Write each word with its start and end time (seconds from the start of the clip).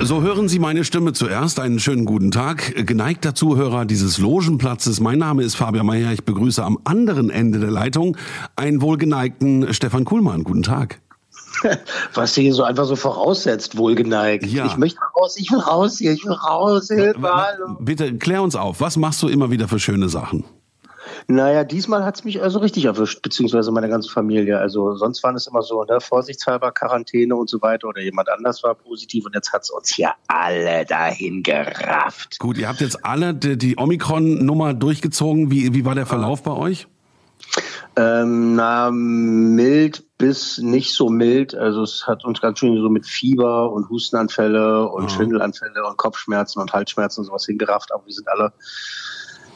So 0.00 0.22
hören 0.22 0.48
Sie 0.48 0.58
meine 0.58 0.84
Stimme 0.84 1.12
zuerst. 1.12 1.58
Einen 1.58 1.80
schönen 1.80 2.04
guten 2.04 2.30
Tag. 2.30 2.86
Geneigter 2.86 3.34
Zuhörer 3.34 3.84
dieses 3.84 4.18
Logenplatzes. 4.18 5.00
Mein 5.00 5.18
Name 5.18 5.42
ist 5.42 5.56
Fabian 5.56 5.86
Mayer. 5.86 6.12
Ich 6.12 6.24
begrüße 6.24 6.62
am 6.64 6.78
anderen 6.84 7.30
Ende 7.30 7.58
der 7.58 7.70
Leitung 7.70 8.16
einen 8.56 8.80
wohlgeneigten 8.80 9.74
Stefan 9.74 10.04
Kuhlmann. 10.04 10.44
Guten 10.44 10.62
Tag. 10.62 11.00
Was 12.14 12.34
hier 12.34 12.54
so 12.54 12.62
einfach 12.62 12.84
so 12.84 12.96
voraussetzt, 12.96 13.76
wohlgeneigt. 13.76 14.46
Ja. 14.46 14.66
Ich 14.66 14.76
möchte 14.76 15.00
raus, 15.16 15.36
ich 15.36 15.50
will 15.50 15.58
raus 15.58 15.98
hier, 15.98 16.12
ich 16.12 16.24
will 16.24 16.32
raus. 16.32 16.88
Hilfe. 16.88 17.18
Bitte 17.80 18.16
klär 18.16 18.42
uns 18.42 18.54
auf. 18.54 18.80
Was 18.80 18.96
machst 18.96 19.22
du 19.22 19.28
immer 19.28 19.50
wieder 19.50 19.66
für 19.66 19.80
schöne 19.80 20.08
Sachen? 20.08 20.44
Naja, 21.30 21.62
diesmal 21.62 22.06
hat's 22.06 22.24
mich 22.24 22.42
also 22.42 22.58
richtig 22.58 22.86
erwischt, 22.86 23.20
beziehungsweise 23.20 23.70
meine 23.70 23.90
ganze 23.90 24.08
Familie. 24.08 24.58
Also 24.58 24.96
sonst 24.96 25.22
waren 25.22 25.36
es 25.36 25.46
immer 25.46 25.60
so, 25.60 25.84
ne, 25.84 26.00
vorsichtshalber 26.00 26.72
Quarantäne 26.72 27.36
und 27.36 27.50
so 27.50 27.60
weiter 27.60 27.88
oder 27.88 28.00
jemand 28.00 28.30
anders 28.30 28.62
war 28.62 28.74
positiv 28.74 29.26
und 29.26 29.34
jetzt 29.34 29.52
hat's 29.52 29.68
uns 29.68 29.94
hier 29.94 30.12
alle 30.26 30.86
dahin 30.86 31.42
gerafft. 31.42 32.38
Gut, 32.38 32.56
ihr 32.56 32.66
habt 32.66 32.80
jetzt 32.80 33.04
alle 33.04 33.34
die, 33.34 33.58
die 33.58 33.76
Omikron-Nummer 33.78 34.72
durchgezogen. 34.72 35.50
Wie, 35.50 35.74
wie 35.74 35.84
war 35.84 35.94
der 35.94 36.06
Verlauf 36.06 36.42
bei 36.42 36.52
euch? 36.52 36.86
Ähm, 37.96 38.54
na, 38.54 38.90
mild 38.90 40.04
bis 40.18 40.58
nicht 40.58 40.94
so 40.94 41.08
mild. 41.08 41.54
Also 41.54 41.82
es 41.82 42.06
hat 42.06 42.24
uns 42.24 42.40
ganz 42.40 42.58
schön 42.58 42.76
so 42.80 42.88
mit 42.88 43.06
Fieber 43.06 43.70
und 43.72 43.88
Hustenanfälle 43.88 44.88
und 44.88 45.04
Ah. 45.04 45.08
Schwindelanfälle 45.08 45.84
und 45.86 45.96
Kopfschmerzen 45.96 46.60
und 46.60 46.72
Halsschmerzen 46.72 47.20
und 47.20 47.26
sowas 47.26 47.44
hingerafft. 47.46 47.92
Aber 47.92 48.04
wir 48.06 48.14
sind 48.14 48.28
alle, 48.28 48.52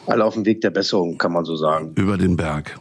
alle 0.07 0.25
auf 0.25 0.35
dem 0.35 0.45
Weg 0.45 0.61
der 0.61 0.71
Besserung, 0.71 1.19
kann 1.19 1.33
man 1.33 1.45
so 1.45 1.57
sagen. 1.57 1.93
Über 1.97 2.17
den 2.17 2.37
Berg. 2.37 2.79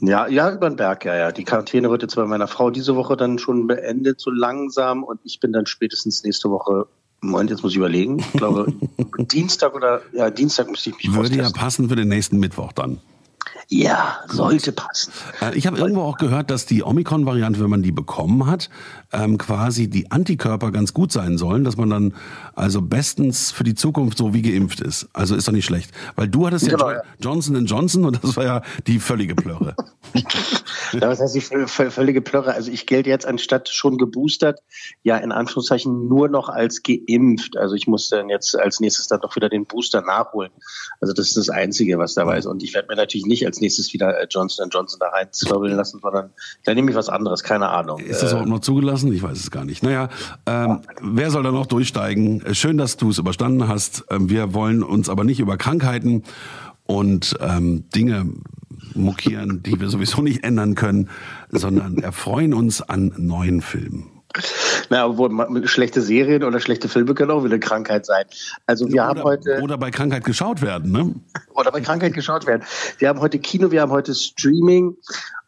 Ja, 0.00 0.26
ja, 0.26 0.52
über 0.52 0.68
den 0.68 0.76
Berg, 0.76 1.04
ja, 1.04 1.14
ja. 1.14 1.32
Die 1.32 1.44
Quarantäne 1.44 1.88
wird 1.88 2.02
jetzt 2.02 2.16
bei 2.16 2.24
meiner 2.24 2.48
Frau 2.48 2.70
diese 2.70 2.96
Woche 2.96 3.16
dann 3.16 3.38
schon 3.38 3.68
beendet, 3.68 4.20
so 4.20 4.30
langsam. 4.30 5.04
Und 5.04 5.20
ich 5.22 5.38
bin 5.38 5.52
dann 5.52 5.66
spätestens 5.66 6.24
nächste 6.24 6.50
Woche, 6.50 6.86
Moment, 7.20 7.50
jetzt 7.50 7.62
muss 7.62 7.70
ich 7.72 7.78
überlegen. 7.78 8.18
Ich 8.18 8.32
glaube, 8.32 8.72
Dienstag 9.18 9.74
oder, 9.74 10.02
ja, 10.12 10.28
Dienstag 10.30 10.68
müsste 10.68 10.90
ich 10.90 10.96
mich 10.96 11.14
Würde 11.14 11.36
ja 11.36 11.50
passen 11.50 11.88
für 11.88 11.94
den 11.94 12.08
nächsten 12.08 12.38
Mittwoch 12.38 12.72
dann. 12.72 12.98
Ja, 13.68 14.18
sollte 14.28 14.72
passen. 14.72 15.12
Äh, 15.40 15.56
Ich 15.56 15.66
habe 15.66 15.78
irgendwo 15.78 16.02
auch 16.02 16.18
gehört, 16.18 16.50
dass 16.50 16.66
die 16.66 16.82
Omikron-Variante, 16.82 17.60
wenn 17.60 17.70
man 17.70 17.82
die 17.82 17.92
bekommen 17.92 18.46
hat, 18.46 18.68
ähm, 19.12 19.38
quasi 19.38 19.88
die 19.88 20.10
Antikörper 20.10 20.70
ganz 20.72 20.92
gut 20.94 21.12
sein 21.12 21.38
sollen, 21.38 21.64
dass 21.64 21.76
man 21.76 21.90
dann 21.90 22.14
also 22.54 22.82
bestens 22.82 23.50
für 23.50 23.64
die 23.64 23.74
Zukunft 23.74 24.18
so 24.18 24.34
wie 24.34 24.42
geimpft 24.42 24.80
ist. 24.80 25.08
Also 25.12 25.34
ist 25.36 25.48
doch 25.48 25.52
nicht 25.52 25.64
schlecht. 25.64 25.90
Weil 26.16 26.28
du 26.28 26.46
hattest 26.46 26.66
ja 26.66 26.72
Genau, 26.76 26.90
ja. 26.90 27.02
Johnson 27.20 27.64
Johnson 27.66 28.04
und 28.04 28.22
das 28.22 28.36
war 28.36 28.44
ja 28.44 28.62
die 28.86 28.98
völlige 28.98 29.34
Plörre. 29.34 29.74
Ja, 30.92 31.08
was 31.08 31.20
heißt 31.20 31.34
die 31.34 31.40
vö- 31.40 31.64
vö- 31.66 31.88
völlige 31.90 32.20
Plörre? 32.20 32.52
Also 32.52 32.70
ich 32.70 32.84
gelte 32.86 33.08
jetzt 33.08 33.24
anstatt 33.26 33.70
schon 33.70 33.96
geboostert, 33.96 34.60
ja 35.02 35.16
in 35.16 35.32
Anführungszeichen 35.32 36.06
nur 36.06 36.28
noch 36.28 36.50
als 36.50 36.82
geimpft. 36.82 37.56
Also 37.56 37.74
ich 37.76 37.86
muss 37.86 38.10
dann 38.10 38.28
jetzt 38.28 38.54
als 38.58 38.78
nächstes 38.78 39.06
dann 39.08 39.20
doch 39.22 39.34
wieder 39.34 39.48
den 39.48 39.64
Booster 39.64 40.02
nachholen. 40.02 40.52
Also 41.00 41.14
das 41.14 41.28
ist 41.28 41.36
das 41.38 41.48
Einzige, 41.48 41.98
was 41.98 42.12
dabei 42.12 42.36
ist. 42.36 42.44
Und 42.44 42.62
ich 42.62 42.74
werde 42.74 42.88
mir 42.88 42.96
natürlich 42.96 43.24
nicht 43.24 43.46
als 43.46 43.61
nächstes 43.62 43.92
wieder 43.94 44.20
äh, 44.20 44.26
Johnson 44.28 44.68
Johnson 44.70 44.98
da 45.00 45.08
reinzwirbeln 45.08 45.74
lassen, 45.74 46.00
sondern 46.02 46.30
dann 46.64 46.74
nehme 46.74 46.90
ich 46.90 46.96
was 46.96 47.08
anderes, 47.08 47.42
keine 47.42 47.70
Ahnung. 47.70 47.98
Ist 48.00 48.22
das 48.22 48.30
Äh, 48.30 48.34
überhaupt 48.34 48.50
noch 48.50 48.60
zugelassen? 48.60 49.12
Ich 49.12 49.22
weiß 49.22 49.38
es 49.38 49.50
gar 49.50 49.64
nicht. 49.64 49.82
Naja, 49.82 50.10
ähm, 50.46 50.80
wer 51.00 51.30
soll 51.30 51.42
da 51.42 51.50
noch 51.52 51.66
durchsteigen? 51.66 52.44
Äh, 52.44 52.54
Schön, 52.54 52.76
dass 52.76 52.98
du 52.98 53.08
es 53.08 53.18
überstanden 53.18 53.68
hast. 53.68 54.04
Ähm, 54.10 54.28
wir 54.28 54.52
wollen 54.52 54.82
uns 54.82 55.08
aber 55.08 55.24
nicht 55.24 55.40
über 55.40 55.56
Krankheiten 55.56 56.24
und 56.84 57.36
ähm, 57.40 57.88
Dinge 57.94 58.26
mokieren, 58.94 59.62
die 59.62 59.80
wir 59.80 59.88
sowieso 59.88 60.20
nicht 60.20 60.44
ändern 60.44 60.74
können, 60.74 61.08
sondern 61.50 61.98
erfreuen 61.98 62.52
uns 62.52 62.82
an 62.82 63.12
neuen 63.16 63.62
Filmen. 63.62 64.11
Na, 64.90 65.06
obwohl 65.06 65.66
schlechte 65.66 66.02
Serien 66.02 66.44
oder 66.44 66.60
schlechte 66.60 66.88
Filme 66.88 67.14
können 67.14 67.30
auch 67.30 67.44
wieder 67.44 67.54
eine 67.54 67.60
Krankheit 67.60 68.06
sein. 68.06 68.24
Also 68.66 68.90
wir 68.90 69.04
haben 69.04 69.20
oder, 69.20 69.24
heute 69.24 69.60
oder 69.62 69.78
bei 69.78 69.90
Krankheit 69.90 70.24
geschaut 70.24 70.62
werden, 70.62 70.92
ne? 70.92 71.14
oder 71.54 71.72
bei 71.72 71.80
Krankheit 71.80 72.14
geschaut 72.14 72.46
werden. 72.46 72.62
Wir 72.98 73.08
haben 73.08 73.20
heute 73.20 73.38
Kino, 73.38 73.70
wir 73.70 73.82
haben 73.82 73.92
heute 73.92 74.14
Streaming 74.14 74.96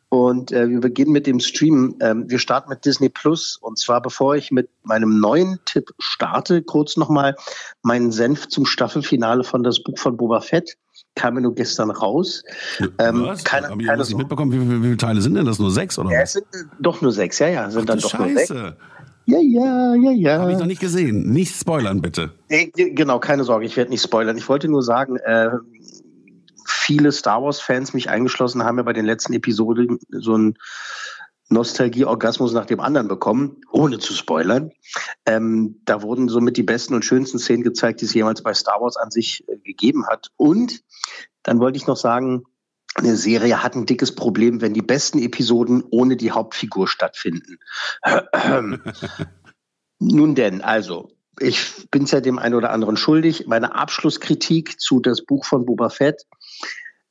und 0.09 0.53
äh, 0.53 0.69
wir 0.69 0.81
beginnen 0.81 1.13
mit 1.13 1.27
dem 1.27 1.41
Stream. 1.41 1.97
Ähm, 2.01 2.31
wir 2.31 2.39
starten 2.39 2.71
mit 2.71 2.85
Disney 2.85 3.09
Plus 3.09 3.57
und 3.57 3.79
zwar 3.79 4.01
bevor 4.01 4.37
ich 4.37 4.51
mit 4.51 4.69
meinem 4.85 5.19
neuen 5.19 5.59
Tipp 5.65 5.91
starte, 5.99 6.63
kurz 6.63 6.97
nochmal 6.97 7.35
meinen 7.83 8.13
Senf 8.13 8.49
zum 8.49 8.65
Staffelfinale 8.65 9.45
von 9.45 9.63
das 9.63 9.83
Buch 9.83 9.99
von 9.99 10.17
Boba 10.17 10.41
Fett. 10.41 10.77
Kam 11.17 11.35
mir 11.35 11.41
nur 11.41 11.55
gestern 11.55 11.91
raus. 11.91 12.43
Ähm, 12.99 13.23
Was? 13.25 13.45
keine- 13.45 13.69
Hab 13.69 13.81
ich 13.81 13.87
keine 13.87 14.03
nicht 14.03 14.17
mitbekommen? 14.17 14.53
Wie, 14.53 14.61
wie, 14.61 14.79
wie 14.81 14.85
viele 14.87 14.97
Teile 14.97 15.21
sind 15.21 15.35
denn 15.35 15.45
das? 15.47 15.59
Nur 15.59 15.71
sechs 15.71 15.99
oder 15.99 16.11
Ja, 16.11 16.21
was? 16.23 16.29
es 16.31 16.33
sind 16.35 16.47
äh, 16.55 16.65
doch 16.81 17.01
nur 17.01 17.13
sechs, 17.13 17.39
ja, 17.39 17.49
ja, 17.49 17.71
sind 17.71 17.89
dann 17.89 17.99
Du 17.99 18.09
doch 18.09 18.19
nur 18.19 18.29
sechs. 18.29 18.49
Scheiße. 18.49 18.77
Ja, 19.27 19.39
ja, 19.39 19.95
ja, 19.95 20.11
ja. 20.11 20.39
Habe 20.41 20.53
ich 20.53 20.59
noch 20.59 20.67
nicht 20.67 20.81
gesehen. 20.81 21.31
Nicht 21.33 21.55
spoilern, 21.59 22.03
bitte. 22.03 22.31
Nee, 22.51 22.71
Genau, 22.75 23.19
keine 23.21 23.45
Sorge, 23.45 23.65
ich 23.65 23.77
werde 23.77 23.91
nicht 23.91 24.03
spoilern. 24.03 24.37
Ich 24.37 24.49
wollte 24.49 24.69
nur 24.69 24.83
sagen, 24.83 25.17
äh, 25.17 25.49
viele 26.67 27.11
Star 27.13 27.43
Wars-Fans, 27.43 27.95
mich 27.95 28.11
eingeschlossen, 28.11 28.65
haben 28.65 28.77
ja 28.77 28.83
bei 28.83 28.93
den 28.93 29.07
letzten 29.07 29.33
Episoden 29.33 29.99
so 30.11 30.35
einen 30.35 30.57
Nostalgie-Orgasmus 31.55 32.53
nach 32.53 32.67
dem 32.67 32.81
anderen 32.81 33.09
bekommen, 33.09 33.63
ohne 33.71 33.99
zu 33.99 34.13
spoilern. 34.13 34.73
Ähm, 35.25 35.81
da 35.87 36.03
wurden 36.03 36.29
somit 36.29 36.59
die 36.59 36.63
besten 36.63 36.95
und 36.95 37.05
schönsten 37.05 37.39
Szenen 37.39 37.63
gezeigt, 37.63 38.03
die 38.03 38.05
es 38.05 38.13
jemals 38.15 38.43
bei 38.43 38.53
Star 38.53 38.81
Wars 38.81 38.99
an 38.99 39.11
sich 39.11 39.49
äh, 39.49 39.57
gegeben 39.59 40.07
hat. 40.07 40.31
Und 40.37 40.83
dann 41.43 41.61
wollte 41.61 41.79
ich 41.79 41.87
noch 41.87 41.97
sagen, 41.97 42.45
eine 42.97 43.17
Serie 43.17 43.63
hat 43.63 43.75
ein 43.75 43.87
dickes 43.87 44.15
Problem, 44.15 44.61
wenn 44.61 44.75
die 44.75 44.83
besten 44.83 45.19
Episoden 45.19 45.83
ohne 45.91 46.17
die 46.17 46.31
Hauptfigur 46.31 46.87
stattfinden. 46.87 47.59
Nun 49.99 50.35
denn, 50.35 50.61
also, 50.61 51.11
ich 51.41 51.89
bin 51.91 52.07
ja 52.07 52.21
dem 52.21 52.39
einen 52.39 52.55
oder 52.55 52.71
anderen 52.71 52.97
schuldig. 52.97 53.47
Meine 53.47 53.75
Abschlusskritik 53.75 54.81
zu 54.81 55.01
das 55.01 55.25
Buch 55.25 55.45
von 55.45 55.65
Boba 55.67 55.89
Fett. 55.89 56.27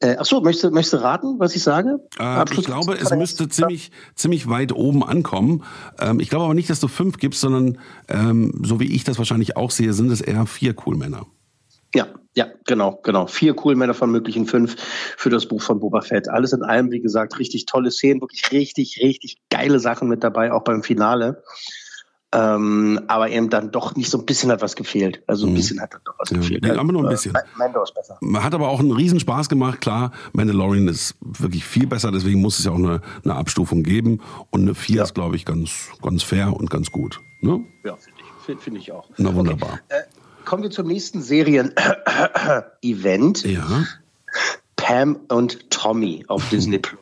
Äh, 0.04 0.18
ach 0.20 0.26
so, 0.26 0.42
möchtest, 0.42 0.66
du- 0.66 0.72
möchtest 0.72 0.94
du 0.94 0.98
raten, 0.98 1.40
was 1.40 1.56
ich 1.56 1.64
sage? 1.64 1.98
Äh, 2.20 2.44
ich 2.52 2.66
glaube, 2.66 2.96
es 2.96 3.10
müsste 3.12 3.48
ziemlich, 3.48 3.92
ziemlich 4.16 4.50
weit 4.50 4.74
oben 4.74 5.04
ankommen. 5.04 5.64
Ähm, 6.00 6.20
ich 6.20 6.30
glaube 6.30 6.46
aber 6.46 6.54
nicht, 6.54 6.70
dass 6.70 6.80
du 6.82 6.90
fünf 6.90 7.18
gibst, 7.18 7.40
sondern 7.40 7.80
ähm, 8.10 8.52
so 8.64 8.80
wie 8.82 8.94
ich 8.94 9.06
das 9.06 9.18
wahrscheinlich 9.18 9.56
auch 9.56 9.72
sehe, 9.72 9.94
sind 9.94 10.12
es 10.12 10.20
eher 10.20 10.46
vier 10.46 10.74
Coolmänner. 10.74 11.26
Ja, 11.96 12.08
ja, 12.36 12.48
genau, 12.66 13.00
genau. 13.04 13.28
Vier 13.28 13.54
Coolmänner 13.56 13.94
von 13.94 14.12
möglichen 14.12 14.46
fünf 14.48 14.76
für 15.16 15.30
das 15.30 15.48
Buch 15.48 15.62
von 15.62 15.80
Boba 15.80 16.02
Fett. 16.02 16.28
Alles 16.28 16.52
in 16.52 16.64
allem, 16.64 16.92
wie 16.92 17.00
gesagt, 17.00 17.40
richtig 17.40 17.66
tolle 17.66 17.92
Szenen, 17.92 18.20
wirklich 18.20 18.52
richtig, 18.52 19.00
richtig 19.02 19.38
geile 19.50 19.80
Sachen 19.80 20.10
mit 20.10 20.24
dabei, 20.24 20.52
auch 20.52 20.64
beim 20.64 20.84
Finale. 20.84 21.44
Ähm, 22.36 23.00
aber 23.08 23.30
eben 23.30 23.52
dann 23.52 23.70
doch 23.72 23.96
nicht 23.96 24.10
so 24.10 24.18
ein 24.18 24.26
bisschen 24.26 24.50
hat 24.52 24.64
was 24.64 24.76
gefehlt. 24.76 25.22
Also 25.28 25.46
ein 25.46 25.52
Mhm. 25.52 25.56
bisschen 25.56 25.80
hat 25.80 25.94
dann 25.94 26.02
doch 26.04 26.16
was 26.18 26.32
Ja, 26.32 26.38
gefehlt. 26.38 26.64
nee, 26.64 26.72
aber 26.72 26.92
nur 26.92 27.04
ein 27.04 27.08
Äh, 27.08 27.12
bisschen. 27.12 27.32
Mando 27.58 27.84
ist 27.84 27.94
besser. 27.94 28.18
Hat 28.44 28.56
aber 28.56 28.70
auch 28.70 28.80
einen 28.80 28.92
Riesenspaß 28.92 29.50
gemacht, 29.50 29.82
klar. 29.82 30.12
Mandalorian 30.34 30.88
ist 30.88 31.14
wirklich 31.22 31.64
viel 31.64 31.86
besser, 31.86 32.12
deswegen 32.12 32.42
muss 32.42 32.58
es 32.58 32.66
ja 32.66 32.72
auch 32.72 32.78
eine, 32.78 33.02
eine 33.24 33.36
Abstufung 33.36 33.84
geben. 33.84 34.20
Und 34.50 34.62
eine 34.62 34.74
vier 34.74 34.96
Ja. 34.98 35.04
ist, 35.04 35.14
glaube 35.14 35.36
ich, 35.36 35.46
ganz, 35.46 35.90
ganz 36.02 36.24
fair 36.24 36.52
und 36.56 36.72
ganz 36.72 36.90
gut. 36.92 37.22
Ne? 37.42 37.60
Ja, 37.86 37.96
finde 37.98 38.20
ich, 38.20 38.26
find, 38.46 38.62
find 38.62 38.78
ich 38.78 38.92
auch. 38.92 39.08
Na 39.18 39.36
wunderbar. 39.36 39.80
Äh, 39.90 40.02
kommen 40.46 40.64
wir 40.64 40.72
zum 40.72 40.88
nächsten 40.88 41.22
Serien-Event. 41.22 43.44
Ja. 43.44 43.84
Pam 44.76 45.18
und 45.30 45.70
Tommy 45.70 46.26
auf 46.28 46.50
Disney 46.50 46.80
Plus. 46.80 47.00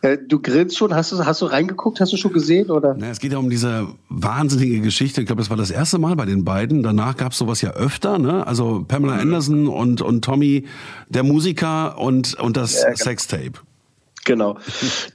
Äh, 0.00 0.18
du 0.18 0.40
grillst 0.40 0.76
schon, 0.76 0.94
hast 0.94 1.12
du, 1.12 1.24
hast 1.24 1.42
du 1.42 1.46
reingeguckt, 1.46 2.00
hast 2.00 2.12
du 2.12 2.16
schon 2.16 2.32
gesehen? 2.32 2.70
Oder? 2.70 2.94
Na, 2.98 3.10
es 3.10 3.20
geht 3.20 3.32
ja 3.32 3.38
um 3.38 3.50
diese 3.50 3.88
wahnsinnige 4.08 4.80
Geschichte. 4.80 5.20
Ich 5.20 5.26
glaube, 5.26 5.40
das 5.40 5.50
war 5.50 5.56
das 5.56 5.70
erste 5.70 5.98
Mal 5.98 6.16
bei 6.16 6.26
den 6.26 6.44
beiden. 6.44 6.82
Danach 6.82 7.16
gab 7.16 7.32
es 7.32 7.38
sowas 7.38 7.60
ja 7.60 7.70
öfter, 7.70 8.18
ne? 8.18 8.46
Also 8.46 8.84
Pamela 8.86 9.14
mhm. 9.14 9.20
Anderson 9.20 9.68
und, 9.68 10.02
und 10.02 10.24
Tommy, 10.24 10.66
der 11.08 11.22
Musiker 11.22 11.98
und, 11.98 12.34
und 12.34 12.56
das 12.56 12.74
ja, 12.74 12.86
genau. 12.86 12.96
Sextape. 12.96 13.52
Genau. 14.24 14.56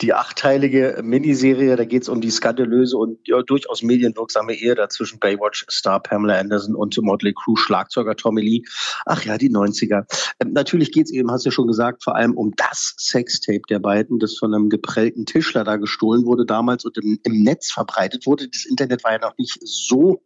Die 0.02 0.14
achteilige 0.14 1.00
Miniserie, 1.02 1.78
da 1.78 1.86
geht 1.86 2.04
es 2.04 2.10
um 2.10 2.20
die 2.20 2.30
skandalöse 2.30 2.98
und 2.98 3.26
ja, 3.26 3.42
durchaus 3.42 3.82
medienwirksame 3.82 4.54
Ehe 4.54 4.76
dazwischen 4.76 5.20
Baywatch-Star 5.20 6.02
Pamela 6.02 6.38
Anderson 6.38 6.76
und 6.76 6.98
Motley 7.02 7.34
Crue 7.34 7.56
Schlagzeuger 7.58 8.16
Tommy 8.16 8.42
Lee. 8.42 8.64
Ach 9.06 9.24
ja, 9.24 9.38
die 9.38 9.50
90er. 9.50 10.06
Ähm, 10.42 10.52
natürlich 10.52 10.92
geht 10.92 11.06
es 11.06 11.12
eben, 11.12 11.32
hast 11.32 11.46
du 11.46 11.50
ja 11.50 11.54
schon 11.54 11.68
gesagt, 11.68 12.04
vor 12.04 12.16
allem 12.16 12.34
um 12.34 12.54
das 12.58 12.96
Sextape 12.98 13.62
der 13.70 13.80
beiden, 13.80 14.20
das 14.20 14.38
von 14.38 14.54
einem 14.54 14.70
geprellten 14.70 15.26
Tischler 15.26 15.64
da 15.64 15.78
gestohlen 15.78 16.26
wurde 16.26 16.46
damals 16.46 16.84
und 16.84 16.98
im, 16.98 17.18
im 17.24 17.44
Netz 17.44 17.72
verbreitet 17.72 18.26
wurde. 18.26 18.50
Das 18.50 18.66
Internet 18.66 19.06
war 19.06 19.14
ja 19.14 19.20
noch 19.20 19.38
nicht 19.38 19.58
so 19.64 20.22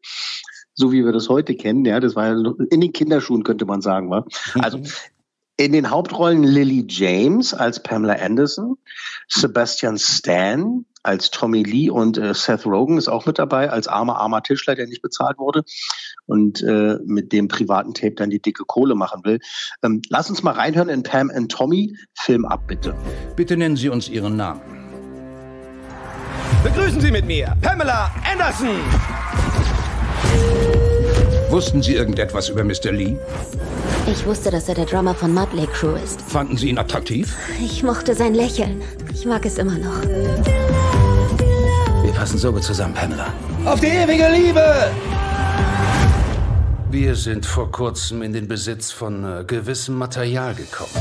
so 0.73 0.91
wie 0.91 1.03
wir 1.03 1.11
das 1.11 1.29
heute 1.29 1.53
kennen. 1.55 1.85
Ja, 1.85 1.99
das 1.99 2.15
war 2.15 2.27
ja 2.27 2.53
in 2.69 2.81
den 2.81 2.93
Kinderschuhen, 2.93 3.43
könnte 3.43 3.65
man 3.65 3.81
sagen. 3.81 4.09
War. 4.09 4.25
Also 4.55 4.79
mhm. 4.79 4.87
In 5.61 5.73
den 5.73 5.91
Hauptrollen 5.91 6.41
Lily 6.41 6.87
James 6.89 7.53
als 7.53 7.83
Pamela 7.83 8.15
Anderson, 8.15 8.79
Sebastian 9.27 9.99
Stan 9.99 10.83
als 11.03 11.29
Tommy 11.29 11.61
Lee 11.61 11.91
und 11.91 12.17
äh, 12.17 12.33
Seth 12.33 12.65
Rogen 12.65 12.97
ist 12.97 13.07
auch 13.07 13.27
mit 13.27 13.37
dabei 13.37 13.69
als 13.69 13.87
armer, 13.87 14.17
armer 14.17 14.41
Tischler, 14.41 14.73
der 14.73 14.87
nicht 14.87 15.03
bezahlt 15.03 15.37
wurde 15.37 15.63
und 16.25 16.63
äh, 16.63 16.97
mit 17.05 17.31
dem 17.31 17.47
privaten 17.47 17.93
Tape 17.93 18.15
dann 18.15 18.31
die 18.31 18.41
dicke 18.41 18.63
Kohle 18.65 18.95
machen 18.95 19.23
will. 19.23 19.39
Ähm, 19.83 20.01
lass 20.09 20.31
uns 20.31 20.41
mal 20.41 20.55
reinhören 20.55 20.89
in 20.89 21.03
Pam 21.03 21.29
and 21.29 21.51
Tommy. 21.51 21.95
Film 22.15 22.43
ab, 22.45 22.63
bitte. 22.65 22.95
Bitte 23.35 23.55
nennen 23.55 23.77
Sie 23.77 23.89
uns 23.89 24.09
Ihren 24.09 24.37
Namen. 24.37 24.61
Begrüßen 26.63 26.99
Sie 26.99 27.11
mit 27.11 27.27
mir 27.27 27.55
Pamela 27.61 28.09
Anderson. 28.27 28.79
Wussten 31.51 31.83
Sie 31.83 31.95
irgendetwas 31.95 32.47
über 32.47 32.63
Mr. 32.63 32.93
Lee? 32.93 33.17
Ich 34.07 34.25
wusste, 34.25 34.51
dass 34.51 34.69
er 34.69 34.75
der 34.75 34.85
Drummer 34.85 35.13
von 35.13 35.33
Mudley 35.33 35.67
Crew 35.67 35.95
ist. 36.01 36.21
Fanden 36.21 36.55
Sie 36.55 36.69
ihn 36.69 36.77
attraktiv? 36.77 37.35
Ich 37.59 37.83
mochte 37.83 38.15
sein 38.15 38.33
Lächeln. 38.33 38.81
Ich 39.13 39.25
mag 39.25 39.45
es 39.45 39.57
immer 39.57 39.77
noch. 39.77 40.01
Wir 42.03 42.13
passen 42.13 42.37
so 42.37 42.53
gut 42.53 42.63
zusammen, 42.63 42.93
Pamela. 42.93 43.33
Auf 43.65 43.81
die 43.81 43.87
ewige 43.87 44.29
Liebe! 44.29 44.91
Wir 46.89 47.15
sind 47.15 47.45
vor 47.45 47.69
kurzem 47.69 48.21
in 48.21 48.31
den 48.31 48.47
Besitz 48.47 48.93
von 48.93 49.25
äh, 49.25 49.43
gewissem 49.43 49.97
Material 49.97 50.55
gekommen. 50.55 50.91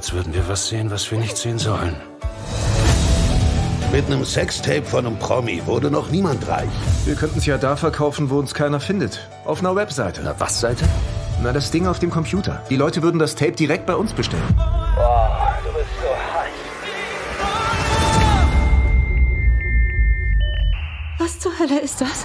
Als 0.00 0.14
würden 0.14 0.32
wir 0.32 0.48
was 0.48 0.66
sehen, 0.66 0.90
was 0.90 1.10
wir 1.10 1.18
nicht 1.18 1.36
sehen 1.36 1.58
sollen. 1.58 1.94
Mit 3.92 4.06
einem 4.06 4.24
Sextape 4.24 4.82
von 4.82 5.06
einem 5.06 5.18
Promi 5.18 5.60
wurde 5.66 5.90
noch 5.90 6.10
niemand 6.10 6.48
reich. 6.48 6.70
Wir 7.04 7.14
könnten 7.16 7.38
es 7.38 7.44
ja 7.44 7.58
da 7.58 7.76
verkaufen, 7.76 8.30
wo 8.30 8.38
uns 8.38 8.54
keiner 8.54 8.80
findet. 8.80 9.28
Auf 9.44 9.58
einer 9.58 9.76
Webseite. 9.76 10.22
Na, 10.24 10.34
was 10.38 10.58
Seite? 10.58 10.88
Na, 11.42 11.52
das 11.52 11.70
Ding 11.70 11.86
auf 11.86 11.98
dem 11.98 12.10
Computer. 12.10 12.62
Die 12.70 12.76
Leute 12.76 13.02
würden 13.02 13.18
das 13.18 13.34
Tape 13.34 13.52
direkt 13.52 13.84
bei 13.84 13.94
uns 13.94 14.14
bestellen. 14.14 14.42
Boah, 14.56 15.58
du 15.62 15.70
bist 15.74 15.90
so 16.00 16.08
heiß. 16.08 16.54
Was 21.18 21.38
zur 21.40 21.58
Hölle 21.58 21.78
ist 21.78 22.00
das? 22.00 22.24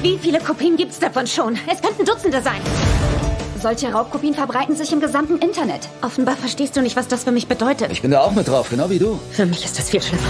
Wie 0.00 0.16
viele 0.16 0.38
Kopien 0.40 0.78
gibt's 0.78 0.98
davon 0.98 1.26
schon? 1.26 1.58
Es 1.70 1.82
könnten 1.82 2.06
Dutzende 2.06 2.40
sein. 2.40 2.62
Solche 3.62 3.92
Raubkopien 3.92 4.32
verbreiten 4.32 4.74
sich 4.74 4.90
im 4.90 5.00
gesamten 5.00 5.36
Internet. 5.36 5.88
Offenbar 6.00 6.34
verstehst 6.34 6.76
du 6.76 6.80
nicht, 6.80 6.96
was 6.96 7.08
das 7.08 7.24
für 7.24 7.30
mich 7.30 7.46
bedeutet. 7.46 7.92
Ich 7.92 8.00
bin 8.00 8.10
da 8.10 8.20
auch 8.20 8.32
mit 8.32 8.48
drauf, 8.48 8.70
genau 8.70 8.88
wie 8.88 8.98
du. 8.98 9.20
Für 9.32 9.44
mich 9.44 9.66
ist 9.66 9.78
das 9.78 9.90
viel 9.90 10.00
schlimmer. 10.00 10.22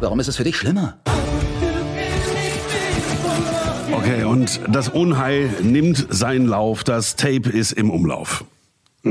Warum 0.00 0.20
ist 0.20 0.28
es 0.28 0.36
für 0.36 0.44
dich 0.44 0.56
schlimmer? 0.56 0.96
Okay, 3.92 4.22
und 4.22 4.60
das 4.68 4.88
Unheil 4.88 5.50
nimmt 5.62 6.06
seinen 6.10 6.46
Lauf. 6.46 6.84
Das 6.84 7.16
Tape 7.16 7.50
ist 7.50 7.72
im 7.72 7.90
Umlauf. 7.90 8.44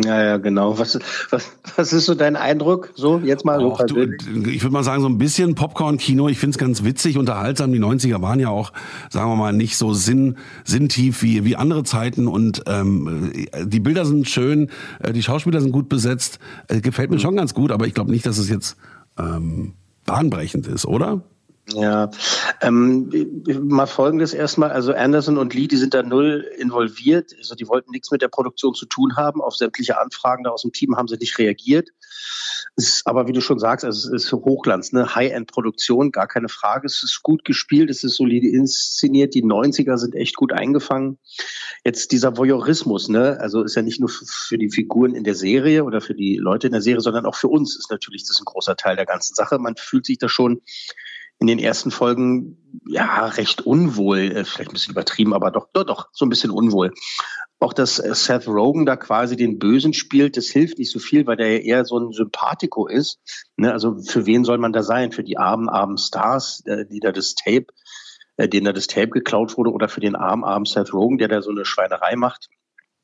Ja, 0.03 0.23
ja, 0.23 0.37
genau. 0.37 0.77
Was, 0.77 0.99
was, 1.29 1.51
was 1.75 1.93
ist 1.93 2.05
so 2.05 2.15
dein 2.15 2.35
Eindruck? 2.35 2.91
So, 2.95 3.19
jetzt 3.19 3.45
mal 3.45 3.63
Och, 3.63 3.81
du, 3.85 4.01
Ich 4.49 4.61
würde 4.61 4.73
mal 4.73 4.83
sagen, 4.83 5.01
so 5.01 5.07
ein 5.07 5.17
bisschen 5.17 5.55
Popcorn-Kino. 5.55 6.27
Ich 6.27 6.37
finde 6.37 6.51
es 6.51 6.57
ganz 6.57 6.83
witzig, 6.83 7.17
unterhaltsam. 7.17 7.71
Die 7.71 7.79
90er 7.79 8.21
waren 8.21 8.39
ja 8.39 8.49
auch, 8.49 8.73
sagen 9.09 9.29
wir 9.29 9.35
mal, 9.35 9.53
nicht 9.53 9.77
so 9.77 9.93
sinn, 9.93 10.37
sinntief 10.65 11.21
wie, 11.21 11.45
wie 11.45 11.55
andere 11.55 11.83
Zeiten. 11.83 12.27
Und 12.27 12.63
ähm, 12.67 13.31
die 13.63 13.79
Bilder 13.79 14.05
sind 14.05 14.27
schön, 14.27 14.69
äh, 14.99 15.13
die 15.13 15.23
Schauspieler 15.23 15.61
sind 15.61 15.71
gut 15.71 15.87
besetzt. 15.87 16.39
Äh, 16.67 16.81
gefällt 16.81 17.09
mir 17.09 17.17
mhm. 17.17 17.21
schon 17.21 17.35
ganz 17.37 17.53
gut, 17.53 17.71
aber 17.71 17.87
ich 17.87 17.93
glaube 17.93 18.11
nicht, 18.11 18.25
dass 18.25 18.37
es 18.37 18.49
jetzt 18.49 18.75
ähm, 19.17 19.73
bahnbrechend 20.05 20.67
ist, 20.67 20.85
oder? 20.85 21.21
Ja, 21.73 22.11
ähm, 22.61 23.09
mal 23.63 23.87
folgendes 23.87 24.35
erstmal. 24.35 24.71
Also 24.71 24.93
Anderson 24.93 25.39
und 25.39 25.55
Lee, 25.55 25.67
die 25.67 25.77
sind 25.77 25.95
da 25.95 26.03
null 26.03 26.47
involviert. 26.59 27.33
Also 27.39 27.55
die 27.55 27.67
wollten 27.67 27.89
nichts 27.89 28.11
mit 28.11 28.21
der 28.21 28.27
Produktion 28.27 28.75
zu 28.75 28.85
tun 28.85 29.15
haben. 29.15 29.41
Auf 29.41 29.55
sämtliche 29.55 29.99
Anfragen 29.99 30.43
da 30.43 30.51
aus 30.51 30.61
dem 30.61 30.73
Team 30.73 30.95
haben 30.95 31.07
sie 31.07 31.17
nicht 31.17 31.39
reagiert. 31.39 31.89
Ist, 32.75 33.07
aber 33.07 33.27
wie 33.27 33.31
du 33.31 33.41
schon 33.41 33.57
sagst, 33.57 33.83
also 33.83 34.13
es 34.13 34.25
ist 34.25 34.31
Hochglanz, 34.33 34.91
ne? 34.91 35.15
High-End-Produktion, 35.15 36.11
gar 36.11 36.27
keine 36.27 36.49
Frage. 36.49 36.85
Es 36.85 37.01
ist 37.03 37.23
gut 37.23 37.45
gespielt, 37.45 37.89
es 37.89 38.03
ist 38.03 38.15
solide 38.15 38.49
inszeniert. 38.49 39.33
Die 39.33 39.43
90er 39.43 39.97
sind 39.97 40.13
echt 40.13 40.35
gut 40.35 40.51
eingefangen. 40.51 41.17
Jetzt 41.83 42.11
dieser 42.11 42.37
Voyeurismus, 42.37 43.09
ne? 43.09 43.39
Also 43.39 43.63
ist 43.63 43.75
ja 43.75 43.81
nicht 43.81 43.99
nur 43.99 44.09
für 44.09 44.57
die 44.57 44.69
Figuren 44.69 45.15
in 45.15 45.23
der 45.23 45.35
Serie 45.35 45.83
oder 45.83 46.01
für 46.01 46.15
die 46.15 46.35
Leute 46.35 46.67
in 46.67 46.73
der 46.73 46.81
Serie, 46.81 47.01
sondern 47.01 47.25
auch 47.25 47.35
für 47.35 47.47
uns 47.47 47.75
ist 47.75 47.89
natürlich 47.89 48.27
das 48.27 48.39
ein 48.39 48.45
großer 48.45 48.75
Teil 48.75 48.97
der 48.97 49.05
ganzen 49.05 49.33
Sache. 49.33 49.57
Man 49.57 49.75
fühlt 49.77 50.05
sich 50.05 50.17
da 50.19 50.29
schon 50.29 50.61
in 51.39 51.47
den 51.47 51.59
ersten 51.59 51.91
Folgen 51.91 52.57
ja 52.87 53.25
recht 53.25 53.61
unwohl, 53.61 54.19
äh, 54.19 54.45
vielleicht 54.45 54.69
ein 54.69 54.73
bisschen 54.73 54.91
übertrieben, 54.91 55.33
aber 55.33 55.51
doch, 55.51 55.67
doch, 55.73 55.83
doch, 55.83 56.07
so 56.11 56.25
ein 56.25 56.29
bisschen 56.29 56.51
unwohl. 56.51 56.93
Auch 57.59 57.73
dass 57.73 57.99
äh, 57.99 58.13
Seth 58.13 58.47
Rogen 58.47 58.85
da 58.85 58.95
quasi 58.95 59.35
den 59.35 59.59
Bösen 59.59 59.93
spielt, 59.93 60.37
das 60.37 60.47
hilft 60.47 60.77
nicht 60.77 60.91
so 60.91 60.99
viel, 60.99 61.25
weil 61.27 61.37
der 61.37 61.51
ja 61.51 61.59
eher 61.59 61.85
so 61.85 61.97
ein 61.97 62.11
Sympathico 62.11 62.87
ist. 62.87 63.19
Ne? 63.57 63.71
Also 63.71 63.97
für 63.99 64.25
wen 64.25 64.43
soll 64.43 64.57
man 64.57 64.73
da 64.73 64.83
sein? 64.83 65.11
Für 65.11 65.23
die 65.23 65.37
armen, 65.37 65.69
armen 65.69 65.97
Stars, 65.97 66.63
äh, 66.65 66.85
die 66.85 66.99
da 66.99 67.11
das 67.11 67.35
Tape, 67.35 67.67
denen 68.37 68.65
da 68.65 68.73
das 68.73 68.87
Tape 68.87 69.09
geklaut 69.09 69.57
wurde, 69.57 69.71
oder 69.71 69.87
für 69.87 70.01
den 70.01 70.15
armen, 70.15 70.43
armen 70.43 70.65
Seth 70.65 70.93
Rogen, 70.93 71.17
der 71.17 71.29
da 71.29 71.41
so 71.41 71.51
eine 71.51 71.65
Schweinerei 71.65 72.15
macht? 72.15 72.49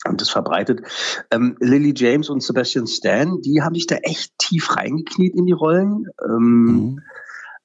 und 0.06 0.20
das 0.20 0.30
verbreitet. 0.30 0.82
Ähm, 1.30 1.58
Lily 1.60 1.94
James 1.96 2.30
und 2.30 2.42
Sebastian 2.42 2.88
Stan, 2.88 3.40
die 3.42 3.62
haben 3.62 3.76
sich 3.76 3.86
da 3.86 3.98
echt 3.98 4.34
tief 4.40 4.76
reingekniet 4.76 5.36
in 5.36 5.46
die 5.46 5.52
Rollen. 5.52 6.08
Ähm, 6.26 6.42
mhm. 6.42 7.02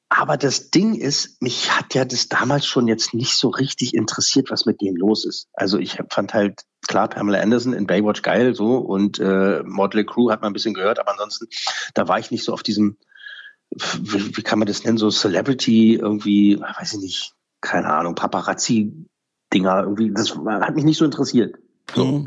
Aber 0.09 0.37
das 0.37 0.71
Ding 0.71 0.95
ist, 0.95 1.43
mich 1.43 1.77
hat 1.77 1.95
ja 1.95 2.05
das 2.05 2.29
damals 2.29 2.67
schon 2.67 2.87
jetzt 2.87 3.13
nicht 3.13 3.37
so 3.37 3.49
richtig 3.49 3.95
interessiert, 3.95 4.51
was 4.51 4.65
mit 4.65 4.81
denen 4.81 4.97
los 4.97 5.25
ist. 5.25 5.49
Also 5.53 5.79
ich 5.79 5.99
fand 6.11 6.33
halt 6.33 6.63
klar 6.87 7.09
Pamela 7.09 7.41
Anderson 7.41 7.73
in 7.73 7.87
Baywatch 7.87 8.23
geil 8.23 8.55
so 8.55 8.77
und 8.77 9.19
äh, 9.19 9.63
Motley 9.65 10.05
Crew 10.05 10.31
hat 10.31 10.43
man 10.43 10.51
ein 10.51 10.53
bisschen 10.53 10.75
gehört, 10.75 11.01
aber 11.01 11.11
ansonsten 11.11 11.47
da 11.95 12.07
war 12.07 12.21
ich 12.21 12.31
nicht 12.31 12.45
so 12.45 12.53
auf 12.53 12.63
diesem, 12.63 12.97
wie, 13.71 14.37
wie 14.37 14.43
kann 14.43 14.61
man 14.61 14.69
das 14.69 14.85
nennen, 14.85 14.97
so 14.97 15.11
Celebrity 15.11 15.97
irgendwie, 15.97 16.61
weiß 16.61 16.95
ich 16.95 17.01
nicht, 17.01 17.33
keine 17.61 17.93
Ahnung, 17.93 18.15
Paparazzi-Dinger 18.15 19.83
irgendwie. 19.83 20.13
Das 20.13 20.37
hat 20.37 20.77
mich 20.77 20.85
nicht 20.85 20.99
so 20.99 21.05
interessiert. 21.05 21.57
So. 21.95 22.27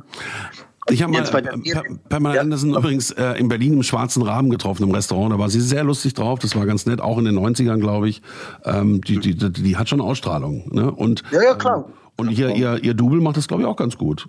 Ich 0.89 1.03
habe 1.03 1.13
mal 1.13 1.23
äh, 1.23 1.73
Pamela 2.09 2.35
ja. 2.35 2.41
Anderson 2.41 2.73
übrigens 2.75 3.11
äh, 3.11 3.33
in 3.33 3.47
Berlin 3.47 3.73
im 3.73 3.83
Schwarzen 3.83 4.21
Rahmen 4.21 4.49
getroffen 4.49 4.83
im 4.83 4.91
Restaurant. 4.91 5.33
Da 5.33 5.39
war 5.39 5.49
sie 5.49 5.61
sehr 5.61 5.83
lustig 5.83 6.13
drauf. 6.13 6.39
Das 6.39 6.55
war 6.55 6.65
ganz 6.65 6.85
nett, 6.85 7.01
auch 7.01 7.17
in 7.17 7.25
den 7.25 7.37
90ern, 7.37 7.79
glaube 7.79 8.09
ich. 8.09 8.21
Ähm, 8.65 9.01
die, 9.01 9.19
die, 9.19 9.35
die, 9.35 9.51
die, 9.51 9.77
hat 9.77 9.89
schon 9.89 10.01
Ausstrahlung. 10.01 10.69
Ne? 10.71 10.91
Und, 10.91 11.23
ja, 11.31 11.43
ja, 11.43 11.55
klar. 11.55 11.85
Ähm, 11.87 11.93
und 12.17 12.29
hier, 12.29 12.55
ihr, 12.55 12.83
ihr 12.83 12.93
Double 12.93 13.21
macht 13.21 13.37
das, 13.37 13.47
glaube 13.47 13.63
ich, 13.63 13.67
auch 13.67 13.77
ganz 13.77 13.97
gut. 13.97 14.27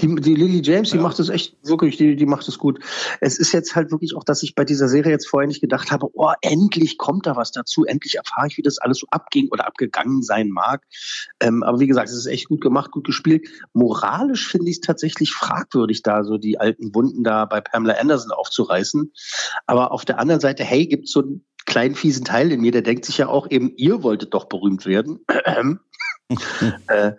Die, 0.00 0.14
die 0.14 0.34
Lily 0.34 0.62
James, 0.62 0.90
die 0.90 0.96
ja. 0.96 1.02
macht 1.02 1.18
es 1.18 1.28
echt 1.28 1.56
wirklich, 1.62 1.96
die, 1.96 2.16
die 2.16 2.26
macht 2.26 2.48
es 2.48 2.58
gut. 2.58 2.80
Es 3.20 3.38
ist 3.38 3.52
jetzt 3.52 3.76
halt 3.76 3.90
wirklich 3.90 4.16
auch, 4.16 4.24
dass 4.24 4.42
ich 4.42 4.54
bei 4.54 4.64
dieser 4.64 4.88
Serie 4.88 5.12
jetzt 5.12 5.28
vorher 5.28 5.48
nicht 5.48 5.60
gedacht 5.60 5.90
habe, 5.90 6.08
oh, 6.12 6.32
endlich 6.40 6.98
kommt 6.98 7.26
da 7.26 7.36
was 7.36 7.52
dazu, 7.52 7.84
endlich 7.84 8.16
erfahre 8.16 8.46
ich, 8.46 8.56
wie 8.56 8.62
das 8.62 8.78
alles 8.78 8.98
so 8.98 9.06
abging 9.10 9.48
oder 9.50 9.66
abgegangen 9.66 10.22
sein 10.22 10.48
mag. 10.48 10.84
Ähm, 11.40 11.62
aber 11.62 11.80
wie 11.80 11.86
gesagt, 11.86 12.08
es 12.08 12.16
ist 12.16 12.26
echt 12.26 12.48
gut 12.48 12.60
gemacht, 12.60 12.90
gut 12.90 13.04
gespielt. 13.04 13.48
Moralisch 13.72 14.48
finde 14.48 14.70
ich 14.70 14.76
es 14.76 14.80
tatsächlich 14.80 15.32
fragwürdig, 15.32 16.02
da 16.02 16.24
so 16.24 16.38
die 16.38 16.58
alten 16.58 16.94
Wunden 16.94 17.24
da 17.24 17.44
bei 17.44 17.60
Pamela 17.60 17.94
Anderson 17.94 18.32
aufzureißen. 18.32 19.12
Aber 19.66 19.92
auf 19.92 20.04
der 20.04 20.18
anderen 20.18 20.40
Seite, 20.40 20.64
hey, 20.64 20.86
gibt 20.86 21.06
es 21.06 21.12
so 21.12 21.22
einen 21.22 21.44
kleinen 21.66 21.94
fiesen 21.94 22.24
Teil 22.24 22.50
in 22.52 22.60
mir, 22.60 22.72
der 22.72 22.82
denkt 22.82 23.04
sich 23.04 23.18
ja 23.18 23.28
auch 23.28 23.50
eben, 23.50 23.72
ihr 23.76 24.02
wolltet 24.02 24.34
doch 24.34 24.46
berühmt 24.46 24.86
werden. 24.86 25.20
äh, 26.88 27.12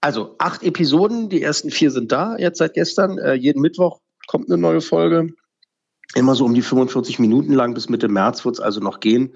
also 0.00 0.34
acht 0.38 0.62
Episoden, 0.62 1.28
die 1.28 1.42
ersten 1.42 1.70
vier 1.70 1.90
sind 1.90 2.12
da, 2.12 2.36
jetzt 2.38 2.58
seit 2.58 2.74
gestern. 2.74 3.18
Äh, 3.18 3.34
jeden 3.34 3.60
Mittwoch 3.60 4.00
kommt 4.26 4.50
eine 4.50 4.60
neue 4.60 4.80
Folge. 4.80 5.34
Immer 6.14 6.34
so 6.34 6.44
um 6.44 6.54
die 6.54 6.62
45 6.62 7.18
Minuten 7.18 7.52
lang, 7.52 7.74
bis 7.74 7.88
Mitte 7.88 8.08
März 8.08 8.44
wird 8.44 8.56
es 8.56 8.60
also 8.60 8.80
noch 8.80 9.00
gehen. 9.00 9.30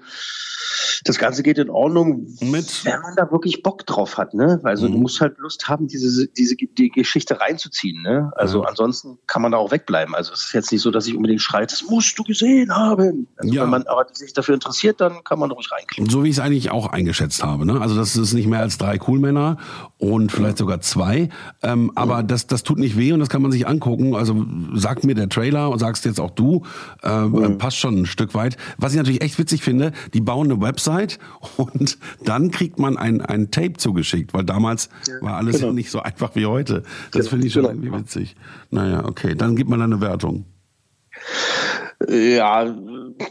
das 1.03 1.19
Ganze 1.19 1.43
geht 1.43 1.57
in 1.57 1.69
Ordnung, 1.69 2.25
Mit- 2.41 2.83
wenn 2.85 3.01
man 3.01 3.15
da 3.15 3.29
wirklich 3.31 3.61
Bock 3.61 3.85
drauf 3.85 4.17
hat, 4.17 4.33
ne? 4.33 4.59
Also 4.63 4.87
du 4.87 4.93
Mhm. 4.95 5.01
musst 5.03 5.19
halt 5.21 5.37
Lust 5.37 5.67
haben, 5.67 5.87
diese, 5.87 6.27
diese 6.29 6.55
die 6.55 6.89
Geschichte 6.89 7.39
reinzuziehen, 7.39 8.01
ne? 8.01 8.31
Also 8.35 8.63
Ja. 8.63 8.69
ansonsten 8.69 9.17
kann 9.27 9.41
man 9.41 9.51
da 9.51 9.57
auch 9.57 9.71
wegbleiben. 9.71 10.15
Also 10.15 10.33
es 10.33 10.45
ist 10.45 10.53
jetzt 10.53 10.71
nicht 10.71 10.81
so, 10.81 10.91
dass 10.91 11.05
ich 11.05 11.15
unbedingt 11.15 11.41
schreie, 11.41 11.67
das 11.67 11.83
musst 11.87 12.17
du 12.17 12.23
gesehen 12.23 12.73
haben. 12.73 13.27
Also 13.37 13.53
Ja. 13.53 13.63
wenn 13.63 13.69
man 13.69 13.83
aber 13.87 14.07
sich 14.13 14.33
dafür 14.33 14.55
interessiert, 14.55 14.99
dann 15.01 15.23
kann 15.23 15.37
man 15.37 15.51
ruhig 15.51 15.69
reinklicken. 15.71 16.09
So 16.09 16.23
wie 16.23 16.29
ich 16.29 16.37
es 16.37 16.39
eigentlich 16.39 16.71
auch 16.71 16.87
eingeschätzt 16.87 17.43
habe. 17.43 17.65
Ne? 17.65 17.79
Also 17.81 17.95
das 17.95 18.15
ist 18.15 18.33
nicht 18.33 18.47
mehr 18.47 18.61
als 18.61 18.77
drei 18.77 18.97
Coolmänner 18.97 19.57
und 19.97 20.31
vielleicht 20.31 20.57
sogar 20.57 20.79
zwei. 20.81 21.29
Ähm, 21.61 21.91
aber 21.95 22.23
das, 22.23 22.47
das 22.47 22.63
tut 22.63 22.79
nicht 22.79 22.97
weh 22.97 23.11
und 23.11 23.19
das 23.19 23.29
kann 23.29 23.41
man 23.41 23.51
sich 23.51 23.67
angucken. 23.67 24.15
Also 24.15 24.45
sagt 24.73 25.03
mir 25.03 25.13
der 25.13 25.29
Trailer 25.29 25.69
und 25.69 25.79
sagst 25.79 26.05
jetzt 26.05 26.19
auch 26.19 26.31
du, 26.31 26.64
äh, 27.01 27.49
passt 27.57 27.77
schon 27.77 28.01
ein 28.01 28.05
Stück 28.05 28.33
weit. 28.33 28.57
Was 28.77 28.93
ich 28.93 28.97
natürlich 28.97 29.21
echt 29.21 29.37
witzig 29.39 29.63
finde, 29.63 29.91
die 30.13 30.21
bauen 30.21 30.51
eine 30.51 30.61
Website 30.61 31.19
und 31.57 31.97
dann 32.23 32.51
kriegt 32.51 32.79
man 32.79 32.97
ein, 32.97 33.21
ein 33.21 33.51
Tape 33.51 33.73
zugeschickt, 33.73 34.33
weil 34.33 34.43
damals 34.43 34.89
war 35.21 35.37
alles 35.37 35.59
genau. 35.59 35.73
nicht 35.73 35.91
so 35.91 36.01
einfach 36.01 36.35
wie 36.35 36.45
heute. 36.45 36.83
Das 37.11 37.21
Genau, 37.21 37.29
finde 37.29 37.47
ich 37.47 37.53
schon 37.53 37.63
genau. 37.63 37.73
irgendwie 37.73 37.93
witzig. 37.93 38.35
Naja, 38.71 39.05
okay, 39.05 39.35
dann 39.35 39.55
gibt 39.55 39.69
man 39.69 39.81
eine 39.81 40.01
Wertung. 40.01 40.45
Ja, 42.07 42.75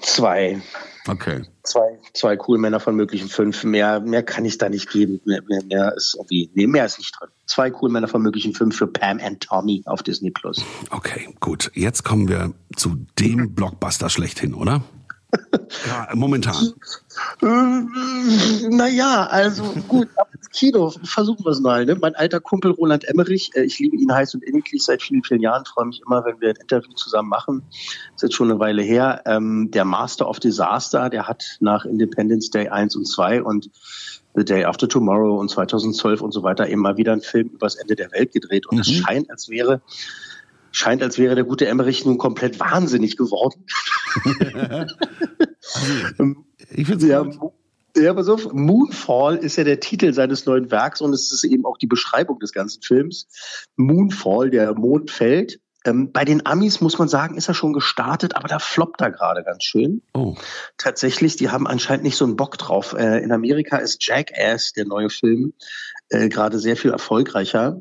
zwei. 0.00 0.60
Okay. 1.06 1.42
Zwei, 1.64 1.98
zwei 2.14 2.38
cool 2.48 2.58
Männer 2.58 2.80
von 2.80 2.96
möglichen 2.96 3.28
fünf. 3.28 3.62
Mehr, 3.64 4.00
mehr 4.00 4.22
kann 4.22 4.44
ich 4.44 4.58
da 4.58 4.68
nicht 4.68 4.90
geben. 4.90 5.20
Mehr, 5.24 5.42
mehr, 5.46 5.62
mehr 5.64 5.94
ist 5.94 6.14
irgendwie, 6.14 6.50
nee, 6.54 6.66
mehr 6.66 6.86
ist 6.86 6.98
nicht 6.98 7.14
drin. 7.18 7.28
Zwei 7.46 7.72
cool 7.80 7.90
Männer 7.90 8.08
von 8.08 8.22
möglichen 8.22 8.54
fünf 8.54 8.76
für 8.76 8.86
Pam 8.86 9.20
and 9.22 9.40
Tommy 9.42 9.82
auf 9.84 10.02
Disney 10.02 10.30
Plus. 10.30 10.64
Okay, 10.90 11.28
gut. 11.40 11.70
Jetzt 11.74 12.04
kommen 12.04 12.28
wir 12.28 12.54
zu 12.74 13.06
dem 13.18 13.54
Blockbuster 13.54 14.08
schlechthin, 14.08 14.54
oder? 14.54 14.82
Ja, 15.86 16.08
momentan. 16.14 16.72
Naja, 18.70 19.26
also 19.26 19.64
gut, 19.88 20.08
ab 20.16 20.28
ins 20.34 20.48
Kino, 20.50 20.92
versuchen 21.04 21.44
wir 21.44 21.50
es 21.52 21.60
mal. 21.60 21.84
Ne? 21.84 21.96
Mein 22.00 22.14
alter 22.14 22.40
Kumpel 22.40 22.72
Roland 22.72 23.04
Emmerich, 23.04 23.50
äh, 23.54 23.62
ich 23.64 23.78
liebe 23.78 23.96
ihn 23.96 24.12
heiß 24.12 24.34
und 24.34 24.44
inniglich 24.44 24.84
seit 24.84 25.02
vielen, 25.02 25.22
vielen 25.24 25.40
Jahren, 25.40 25.64
freue 25.64 25.86
mich 25.86 26.00
immer, 26.06 26.24
wenn 26.24 26.40
wir 26.40 26.50
ein 26.50 26.56
Interview 26.56 26.92
zusammen 26.94 27.28
machen. 27.28 27.62
ist 28.14 28.22
jetzt 28.22 28.34
schon 28.34 28.50
eine 28.50 28.60
Weile 28.60 28.82
her. 28.82 29.22
Ähm, 29.26 29.70
der 29.72 29.84
Master 29.84 30.28
of 30.28 30.40
Disaster, 30.40 31.08
der 31.10 31.28
hat 31.28 31.44
nach 31.60 31.84
Independence 31.84 32.50
Day 32.50 32.68
1 32.68 32.96
und 32.96 33.06
2 33.06 33.42
und 33.42 33.70
The 34.34 34.44
Day 34.44 34.64
After 34.64 34.88
Tomorrow 34.88 35.38
und 35.38 35.48
2012 35.50 36.20
und 36.20 36.32
so 36.32 36.42
weiter 36.42 36.68
eben 36.68 36.80
mal 36.80 36.96
wieder 36.96 37.12
einen 37.12 37.20
Film 37.22 37.48
übers 37.48 37.76
Ende 37.76 37.94
der 37.94 38.10
Welt 38.12 38.32
gedreht. 38.32 38.66
Und 38.66 38.78
es 38.80 38.88
Mhm. 38.88 38.94
scheint, 38.94 39.30
als 39.30 39.48
wäre 39.48 39.80
scheint, 40.72 41.04
als 41.04 41.18
wäre 41.18 41.36
der 41.36 41.44
gute 41.44 41.68
Emmerich 41.68 42.04
nun 42.04 42.18
komplett 42.18 42.58
wahnsinnig 42.58 43.16
geworden. 43.16 43.64
Ich 46.70 46.86
finde 46.86 47.06
Ja, 47.06 47.24
Mo- 47.24 47.54
ja, 47.96 48.12
pass 48.12 48.28
auf, 48.28 48.52
Moonfall 48.52 49.36
ist 49.36 49.56
ja 49.56 49.62
der 49.64 49.78
Titel 49.78 50.12
seines 50.12 50.46
neuen 50.46 50.70
Werks 50.70 51.00
und 51.00 51.12
es 51.12 51.32
ist 51.32 51.44
eben 51.44 51.64
auch 51.64 51.78
die 51.78 51.86
Beschreibung 51.86 52.40
des 52.40 52.52
ganzen 52.52 52.82
Films. 52.82 53.28
Moonfall, 53.76 54.50
der 54.50 54.74
Mond 54.74 55.10
fällt. 55.12 55.60
Ähm, 55.86 56.10
bei 56.12 56.24
den 56.24 56.44
Amis 56.46 56.80
muss 56.80 56.98
man 56.98 57.08
sagen, 57.08 57.36
ist 57.36 57.46
er 57.48 57.54
schon 57.54 57.72
gestartet, 57.74 58.34
aber 58.36 58.48
da 58.48 58.58
floppt 58.58 59.00
er 59.02 59.10
gerade 59.10 59.44
ganz 59.44 59.64
schön. 59.64 60.02
Oh. 60.14 60.34
Tatsächlich, 60.78 61.36
die 61.36 61.50
haben 61.50 61.66
anscheinend 61.66 62.04
nicht 62.04 62.16
so 62.16 62.24
einen 62.24 62.36
Bock 62.36 62.56
drauf. 62.58 62.94
Äh, 62.94 63.22
in 63.22 63.30
Amerika 63.30 63.76
ist 63.76 64.04
Jackass, 64.04 64.72
der 64.72 64.86
neue 64.86 65.10
Film, 65.10 65.52
äh, 66.08 66.28
gerade 66.28 66.58
sehr 66.58 66.76
viel 66.76 66.90
erfolgreicher. 66.90 67.80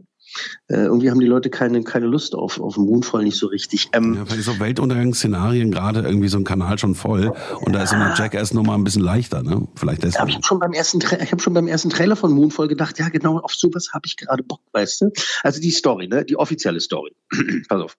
Äh, 0.67 0.75
irgendwie 0.85 1.11
haben 1.11 1.19
die 1.19 1.27
Leute 1.27 1.49
keine, 1.49 1.83
keine 1.83 2.05
Lust 2.07 2.35
auf, 2.35 2.59
auf 2.59 2.77
Moonfall 2.77 3.23
nicht 3.23 3.37
so 3.37 3.47
richtig. 3.47 3.89
Ähm, 3.93 4.15
Ja, 4.15 4.25
vielleicht 4.25 4.43
so 4.45 4.59
Weltuntergangsszenarien 4.59 5.71
gerade 5.71 6.01
irgendwie 6.01 6.27
so 6.27 6.37
ein 6.37 6.43
Kanal 6.43 6.77
schon 6.77 6.95
voll 6.95 7.33
und 7.61 7.73
da 7.73 7.83
ist 7.83 7.89
so 7.89 7.95
eine 7.95 8.13
Jackass-Nummer 8.15 8.73
ein 8.73 8.83
bisschen 8.83 9.03
leichter, 9.03 9.43
ne? 9.43 9.67
Vielleicht 9.75 10.03
Ja, 10.03 10.09
aber 10.21 10.29
ich 10.29 10.35
deswegen. 10.35 10.35
habe 10.35 10.43
schon 10.45 10.59
beim 10.59 10.73
ersten, 10.73 10.99
ich 10.99 11.31
habe 11.31 11.41
schon 11.41 11.53
beim 11.53 11.67
ersten 11.67 11.89
Trailer 11.89 12.15
von 12.15 12.31
Moonfall 12.31 12.67
gedacht, 12.67 12.99
ja 12.99 13.09
genau, 13.09 13.39
auf 13.39 13.53
sowas 13.53 13.89
habe 13.93 14.05
ich 14.05 14.17
gerade 14.17 14.43
Bock, 14.43 14.61
weißt 14.71 15.01
du? 15.01 15.11
Also 15.43 15.59
die 15.61 15.71
Story, 15.71 16.07
ne, 16.07 16.25
die 16.25 16.37
offizielle 16.37 16.79
Story. 16.79 17.11
Pass 17.69 17.81
auf. 17.81 17.97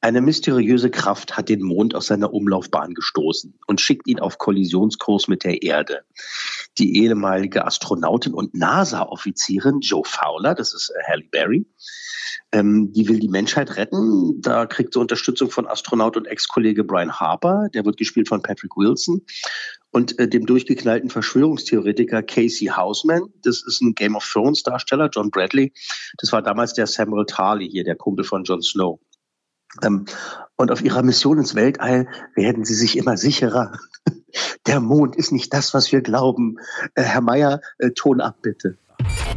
Eine 0.00 0.20
mysteriöse 0.20 0.90
Kraft 0.90 1.36
hat 1.36 1.48
den 1.48 1.62
Mond 1.62 1.94
aus 1.94 2.06
seiner 2.06 2.32
Umlaufbahn 2.32 2.94
gestoßen 2.94 3.54
und 3.66 3.80
schickt 3.80 4.08
ihn 4.08 4.20
auf 4.20 4.38
Kollisionskurs 4.38 5.28
mit 5.28 5.44
der 5.44 5.62
Erde. 5.62 6.00
Die 6.78 7.02
ehemalige 7.02 7.66
Astronautin 7.66 8.34
und 8.34 8.54
NASA-Offizierin 8.54 9.80
Joe 9.80 10.02
Fowler, 10.04 10.54
das 10.54 10.72
ist 10.72 10.90
äh, 10.90 11.10
Halle 11.10 11.24
Berry, 11.30 11.66
ähm, 12.52 12.92
die 12.92 13.08
will 13.08 13.18
die 13.18 13.28
Menschheit 13.28 13.76
retten. 13.76 14.40
Da 14.40 14.66
kriegt 14.66 14.94
sie 14.94 15.00
Unterstützung 15.00 15.50
von 15.50 15.66
Astronaut 15.66 16.16
und 16.16 16.26
Ex-Kollege 16.26 16.84
Brian 16.84 17.12
Harper, 17.12 17.68
der 17.74 17.84
wird 17.84 17.96
gespielt 17.96 18.28
von 18.28 18.42
Patrick 18.42 18.76
Wilson 18.76 19.22
und 19.90 20.18
äh, 20.18 20.28
dem 20.28 20.46
durchgeknallten 20.46 21.10
Verschwörungstheoretiker 21.10 22.22
Casey 22.22 22.68
Houseman. 22.68 23.32
Das 23.42 23.62
ist 23.66 23.80
ein 23.82 23.94
Game 23.94 24.16
of 24.16 24.28
Thrones 24.30 24.62
Darsteller, 24.62 25.10
John 25.12 25.30
Bradley. 25.30 25.72
Das 26.18 26.32
war 26.32 26.42
damals 26.42 26.74
der 26.74 26.86
Samuel 26.86 27.26
Tarly 27.26 27.68
hier, 27.68 27.84
der 27.84 27.96
Kumpel 27.96 28.24
von 28.24 28.44
Jon 28.44 28.62
Snow. 28.62 29.00
Ähm, 29.82 30.04
und 30.56 30.70
auf 30.70 30.82
ihrer 30.82 31.02
Mission 31.02 31.38
ins 31.38 31.54
Weltall 31.54 32.08
werden 32.34 32.64
sie 32.64 32.74
sich 32.74 32.96
immer 32.96 33.16
sicherer. 33.16 33.72
Der 34.66 34.80
Mond 34.80 35.16
ist 35.16 35.32
nicht 35.32 35.52
das, 35.52 35.74
was 35.74 35.90
wir 35.92 36.02
glauben. 36.02 36.58
Äh, 36.94 37.02
Herr 37.02 37.20
Meier, 37.20 37.60
äh, 37.78 37.90
Ton 37.90 38.20
ab 38.20 38.36
bitte. 38.42 38.76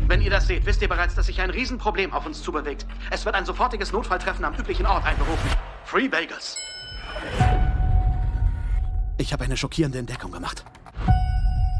Wenn 0.08 0.22
ihr 0.22 0.30
das 0.30 0.48
seht, 0.48 0.66
wisst 0.66 0.82
ihr 0.82 0.88
bereits, 0.88 1.16
dass 1.16 1.26
sich 1.26 1.42
ein 1.42 1.50
Riesenproblem 1.50 2.14
auf 2.14 2.26
uns 2.26 2.44
zubewegt. 2.44 2.86
Es 3.10 3.26
wird 3.26 3.36
ein 3.36 3.46
sofortiges 3.46 3.92
Notfalltreffen 3.92 4.46
am 4.46 4.54
üblichen 4.54 4.86
Ort 4.86 5.06
einberufen. 5.06 5.50
Free 5.86 6.08
Bagels. 6.08 6.58
Ich 9.18 9.34
habe 9.34 9.44
eine 9.44 9.58
schockierende 9.58 9.98
Entdeckung 9.98 10.32
gemacht. 10.32 10.64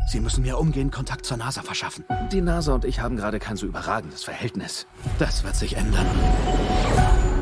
Sie 0.08 0.20
müssen 0.20 0.44
mir 0.44 0.58
umgehend 0.58 0.92
Kontakt 0.92 1.26
zur 1.26 1.38
NASA 1.38 1.62
verschaffen. 1.62 2.06
Die 2.32 2.42
NASA 2.42 2.74
und 2.74 2.86
ich 2.86 3.00
haben 3.00 3.18
gerade 3.18 3.40
kein 3.40 3.58
so 3.58 3.66
überragendes 3.66 4.24
Verhältnis. 4.24 4.88
Das 5.20 5.44
wird 5.44 5.56
sich 5.56 5.76
ändern. 5.76 6.06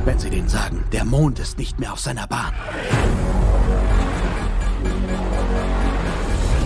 Wenn 0.05 0.19
Sie 0.19 0.29
denen 0.29 0.49
sagen, 0.49 0.83
der 0.91 1.05
Mond 1.05 1.39
ist 1.39 1.57
nicht 1.57 1.79
mehr 1.79 1.93
auf 1.93 1.99
seiner 1.99 2.27
Bahn. 2.27 2.53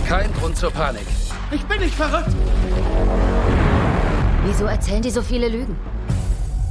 Kein 0.07 0.33
Grund 0.33 0.57
zur 0.57 0.71
Panik. 0.71 1.05
Ich 1.51 1.63
bin 1.65 1.79
nicht 1.79 1.93
verrückt! 1.93 2.35
Wieso 4.45 4.65
erzählen 4.65 5.01
die 5.01 5.11
so 5.11 5.21
viele 5.21 5.49
Lügen? 5.49 5.77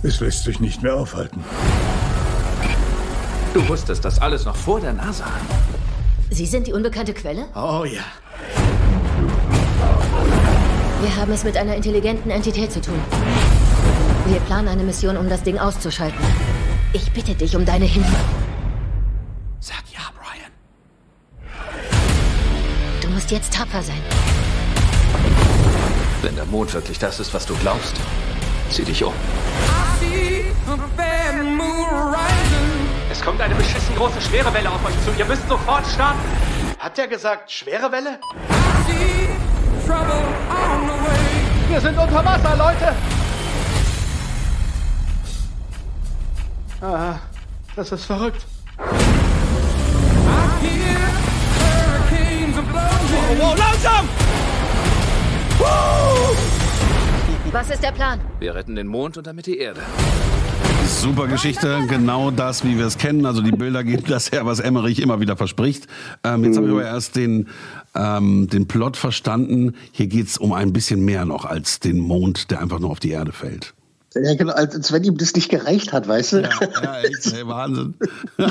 Es 0.02 0.20
lässt 0.20 0.44
sich 0.44 0.58
nicht 0.58 0.82
mehr 0.82 0.94
aufhalten. 0.94 1.44
Du 3.54 3.68
wusstest 3.68 4.04
das 4.04 4.18
alles 4.20 4.44
noch 4.44 4.56
vor 4.56 4.80
der 4.80 4.92
NASA. 4.92 5.26
Sie 6.30 6.46
sind 6.46 6.66
die 6.66 6.72
unbekannte 6.72 7.14
Quelle? 7.14 7.46
Oh 7.54 7.84
ja. 7.84 8.02
Wir 11.00 11.16
haben 11.16 11.32
es 11.32 11.44
mit 11.44 11.56
einer 11.56 11.76
intelligenten 11.76 12.30
Entität 12.30 12.72
zu 12.72 12.80
tun. 12.80 12.98
Wir 14.26 14.40
planen 14.40 14.68
eine 14.68 14.82
Mission, 14.82 15.16
um 15.16 15.28
das 15.28 15.42
Ding 15.42 15.58
auszuschalten. 15.58 16.18
Ich 16.92 17.10
bitte 17.12 17.34
dich 17.34 17.54
um 17.56 17.64
deine 17.64 17.84
Hilfe. 17.84 18.16
Sag 19.60 19.82
ja, 19.92 20.00
Brian. 20.18 20.50
Du 23.00 23.08
musst 23.08 23.30
jetzt 23.30 23.52
tapfer 23.52 23.82
sein. 23.82 24.00
Wenn 26.22 26.36
der 26.36 26.46
Mond 26.46 26.72
wirklich 26.72 26.98
das 26.98 27.20
ist, 27.20 27.32
was 27.34 27.46
du 27.46 27.54
glaubst, 27.56 27.94
zieh 28.70 28.84
dich 28.84 29.04
um. 29.04 29.12
Es 33.10 33.22
kommt 33.22 33.40
eine 33.40 33.54
beschissen 33.54 33.94
große 33.96 34.20
schwere 34.20 34.52
Welle 34.52 34.70
auf 34.70 34.84
euch 34.84 34.94
zu. 35.04 35.18
Ihr 35.18 35.24
müsst 35.26 35.48
sofort 35.48 35.86
starten. 35.86 36.20
Hat 36.78 36.96
der 36.96 37.08
gesagt, 37.08 37.50
schwere 37.50 37.90
Welle? 37.90 38.18
Wir 41.68 41.80
sind 41.80 41.98
unter 41.98 42.24
Wasser, 42.24 42.56
Leute! 42.56 43.15
Ah, 46.80 47.18
das 47.74 47.90
ist 47.92 48.04
verrückt. 48.04 48.44
Wow, 52.68 53.38
wow, 53.38 53.58
langsam! 53.58 54.08
Was 57.52 57.70
ist 57.70 57.82
der 57.82 57.92
Plan? 57.92 58.20
Wir 58.38 58.54
retten 58.54 58.74
den 58.74 58.86
Mond 58.86 59.16
und 59.16 59.26
damit 59.26 59.46
die 59.46 59.56
Erde. 59.58 59.80
Super 60.86 61.26
Geschichte, 61.26 61.84
genau 61.88 62.30
das, 62.30 62.64
wie 62.64 62.76
wir 62.76 62.86
es 62.86 62.98
kennen. 62.98 63.24
Also 63.24 63.40
die 63.40 63.52
Bilder 63.52 63.82
geben 63.82 64.04
das 64.06 64.30
her, 64.30 64.44
was 64.44 64.60
Emmerich 64.60 65.00
immer 65.00 65.20
wieder 65.20 65.36
verspricht. 65.36 65.86
Ähm, 66.22 66.44
jetzt 66.44 66.56
habe 66.56 66.66
ich 66.66 66.72
aber 66.72 66.84
erst 66.84 67.16
den, 67.16 67.48
ähm, 67.94 68.48
den 68.48 68.68
Plot 68.68 68.96
verstanden. 68.96 69.74
Hier 69.92 70.06
geht's 70.06 70.36
um 70.36 70.52
ein 70.52 70.72
bisschen 70.72 71.04
mehr 71.04 71.24
noch 71.24 71.44
als 71.44 71.80
den 71.80 71.98
Mond, 71.98 72.50
der 72.50 72.60
einfach 72.60 72.78
nur 72.78 72.90
auf 72.90 73.00
die 73.00 73.10
Erde 73.10 73.32
fällt. 73.32 73.74
Ja, 74.22 74.34
genau, 74.34 74.52
als, 74.52 74.92
wenn 74.92 75.04
ihm 75.04 75.16
das 75.16 75.34
nicht 75.34 75.48
gereicht 75.48 75.92
hat, 75.92 76.08
weißt 76.08 76.32
du? 76.34 76.42
Ja, 76.42 77.00
echt, 77.00 77.32
ey, 77.32 77.46
Wahnsinn. 77.46 77.94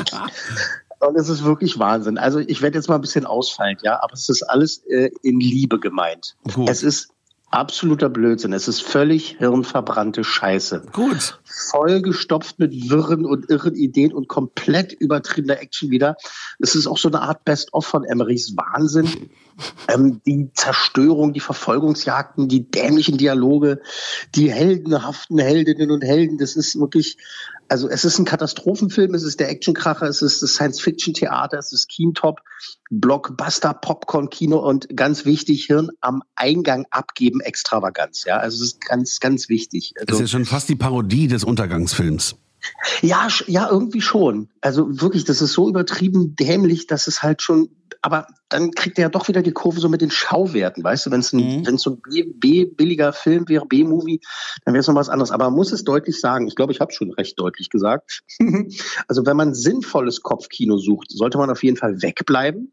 Und 0.99 1.15
es 1.17 1.29
ist 1.29 1.43
wirklich 1.43 1.77
Wahnsinn. 1.77 2.17
Also 2.17 2.39
ich 2.39 2.61
werde 2.61 2.77
jetzt 2.77 2.87
mal 2.87 2.95
ein 2.95 3.01
bisschen 3.01 3.25
ausfallen, 3.25 3.77
ja, 3.83 4.01
aber 4.01 4.13
es 4.13 4.29
ist 4.29 4.43
alles 4.43 4.77
äh, 4.87 5.11
in 5.21 5.39
Liebe 5.39 5.79
gemeint. 5.79 6.35
Gut. 6.53 6.69
Es 6.69 6.83
ist 6.83 7.09
absoluter 7.55 8.09
Blödsinn. 8.09 8.53
Es 8.53 8.67
ist 8.67 8.81
völlig 8.81 9.37
hirnverbrannte 9.37 10.23
Scheiße. 10.23 10.83
Gut. 10.91 11.39
Vollgestopft 11.43 12.59
mit 12.59 12.89
wirren 12.89 13.25
und 13.25 13.49
irren 13.49 13.75
Ideen 13.75 14.13
und 14.13 14.27
komplett 14.27 14.93
übertriebener 14.93 15.59
Action 15.59 15.89
wieder. 15.89 16.17
Es 16.59 16.75
ist 16.75 16.87
auch 16.87 16.97
so 16.97 17.07
eine 17.07 17.21
Art 17.21 17.45
Best-of 17.45 17.85
von 17.85 18.03
Emerys 18.03 18.55
Wahnsinn. 18.55 19.29
Ähm, 19.87 20.21
die 20.25 20.49
Zerstörung, 20.53 21.31
die 21.31 21.39
Verfolgungsjagden, 21.39 22.49
die 22.49 22.69
dämlichen 22.69 23.17
Dialoge, 23.17 23.81
die 24.35 24.51
heldenhaften 24.51 25.39
Heldinnen 25.39 25.91
und 25.91 26.03
Helden, 26.03 26.37
das 26.37 26.57
ist 26.57 26.77
wirklich, 26.77 27.17
also 27.67 27.89
es 27.89 28.05
ist 28.05 28.19
ein 28.19 28.25
Katastrophenfilm, 28.25 29.13
es 29.13 29.23
ist 29.23 29.39
der 29.39 29.49
Actionkracher, 29.49 30.07
es 30.07 30.21
ist 30.21 30.41
das 30.41 30.53
Science-Fiction-Theater, 30.53 31.57
es 31.57 31.71
ist 31.71 31.89
Keentop, 31.89 32.41
Blockbuster, 32.89 33.73
Popcorn-Kino 33.73 34.57
und 34.57 34.95
ganz 34.95 35.25
wichtig, 35.25 35.65
Hirn 35.65 35.89
am 36.01 36.23
Eingang 36.35 36.85
abgeben, 36.91 37.41
Extravaganz. 37.41 38.25
Ja, 38.25 38.37
also 38.37 38.57
es 38.57 38.73
ist 38.73 38.81
ganz, 38.81 39.19
ganz 39.19 39.49
wichtig. 39.49 39.93
Also, 39.95 40.05
das 40.05 40.15
ist 40.15 40.21
ja 40.21 40.27
schon 40.27 40.45
fast 40.45 40.69
die 40.69 40.75
Parodie 40.75 41.27
des 41.27 41.43
Untergangsfilms. 41.43 42.35
Ja, 43.01 43.27
ja, 43.47 43.69
irgendwie 43.69 44.01
schon. 44.01 44.49
Also 44.61 44.87
wirklich, 45.01 45.23
das 45.25 45.41
ist 45.41 45.53
so 45.53 45.69
übertrieben 45.69 46.35
dämlich, 46.35 46.87
dass 46.87 47.07
es 47.07 47.21
halt 47.21 47.41
schon, 47.41 47.69
aber 48.05 48.27
dann 48.49 48.69
kriegt 48.69 48.99
er 48.99 49.05
ja 49.05 49.09
doch 49.09 49.27
wieder 49.27 49.41
die 49.41 49.51
Kurve 49.51 49.79
so 49.79 49.89
mit 49.89 49.99
den 49.99 50.11
Schauwerten, 50.11 50.83
weißt 50.83 51.07
du, 51.07 51.11
wenn 51.11 51.21
es 51.21 51.33
ein, 51.33 51.63
mhm. 51.63 51.77
so 51.79 51.97
ein 52.05 52.39
B-billiger 52.39 53.13
Film 53.13 53.49
wäre, 53.49 53.65
B-Movie, 53.65 54.21
dann 54.63 54.75
wäre 54.75 54.81
es 54.81 54.87
noch 54.87 54.93
was 54.93 55.09
anderes. 55.09 55.31
Aber 55.31 55.45
man 55.45 55.55
muss 55.55 55.71
es 55.71 55.83
deutlich 55.83 56.21
sagen, 56.21 56.47
ich 56.47 56.55
glaube, 56.55 56.71
ich 56.71 56.81
habe 56.81 56.93
schon 56.93 57.11
recht 57.13 57.39
deutlich 57.39 57.71
gesagt. 57.71 58.21
also 59.07 59.25
wenn 59.25 59.35
man 59.35 59.55
sinnvolles 59.55 60.21
Kopfkino 60.21 60.77
sucht, 60.77 61.07
sollte 61.09 61.39
man 61.39 61.49
auf 61.49 61.63
jeden 61.63 61.77
Fall 61.77 62.03
wegbleiben. 62.03 62.71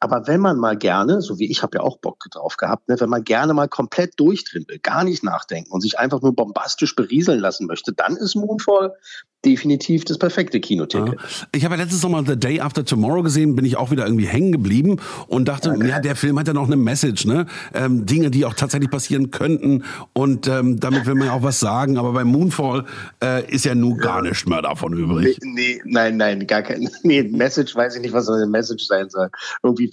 Aber 0.00 0.26
wenn 0.26 0.40
man 0.40 0.56
mal 0.56 0.78
gerne, 0.78 1.20
so 1.20 1.38
wie 1.38 1.50
ich 1.50 1.62
habe 1.62 1.76
ja 1.76 1.82
auch 1.82 1.98
Bock 1.98 2.24
drauf 2.30 2.56
gehabt, 2.56 2.88
ne, 2.88 2.98
wenn 2.98 3.10
man 3.10 3.24
gerne 3.24 3.52
mal 3.52 3.68
komplett 3.68 4.18
durchdrehen 4.18 4.64
will, 4.68 4.78
gar 4.78 5.04
nicht 5.04 5.22
nachdenken 5.22 5.70
und 5.70 5.82
sich 5.82 5.98
einfach 5.98 6.22
nur 6.22 6.34
bombastisch 6.34 6.96
berieseln 6.96 7.40
lassen 7.40 7.66
möchte, 7.66 7.92
dann 7.92 8.16
ist 8.16 8.36
Moonfall 8.36 8.94
definitiv 9.44 10.04
das 10.04 10.18
perfekte 10.18 10.60
Kinoticket. 10.60 11.14
Ja. 11.14 11.46
Ich 11.52 11.64
habe 11.64 11.74
ja 11.74 11.82
letztens 11.82 12.02
noch 12.02 12.10
mal 12.10 12.24
The 12.26 12.36
Day 12.36 12.60
After 12.60 12.84
Tomorrow 12.84 13.22
gesehen, 13.22 13.56
bin 13.56 13.64
ich 13.64 13.76
auch 13.76 13.90
wieder 13.90 14.04
irgendwie 14.04 14.26
hängen 14.26 14.52
geblieben 14.52 14.98
und 15.26 15.48
dachte, 15.48 15.70
okay. 15.70 15.88
ja, 15.88 16.00
der 16.00 16.16
Film 16.16 16.38
hat 16.38 16.46
ja 16.46 16.54
noch 16.54 16.66
eine 16.66 16.76
Message, 16.76 17.26
ne? 17.26 17.46
Ähm, 17.74 18.06
Dinge, 18.06 18.30
die 18.30 18.44
auch 18.44 18.54
tatsächlich 18.54 18.90
passieren 18.90 19.30
könnten 19.30 19.84
und 20.12 20.46
ähm, 20.48 20.78
damit 20.78 21.06
will 21.06 21.14
man 21.14 21.28
ja 21.28 21.32
auch 21.32 21.42
was 21.42 21.60
sagen, 21.60 21.98
aber 21.98 22.12
bei 22.12 22.24
Moonfall 22.24 22.84
äh, 23.22 23.50
ist 23.50 23.64
ja 23.64 23.74
nun 23.74 23.98
gar 23.98 24.22
nichts 24.22 24.46
mehr 24.46 24.62
davon 24.62 24.92
übrig. 24.92 25.38
Nee, 25.42 25.52
nee, 25.54 25.82
nein, 25.84 26.16
nein, 26.16 26.46
gar 26.46 26.62
kein, 26.62 26.88
nee, 27.02 27.22
Message, 27.22 27.74
weiß 27.74 27.96
ich 27.96 28.02
nicht, 28.02 28.12
was 28.12 28.28
eine 28.28 28.46
Message 28.46 28.86
sein 28.86 29.10
soll. 29.10 29.28
Irgendwie 29.62 29.90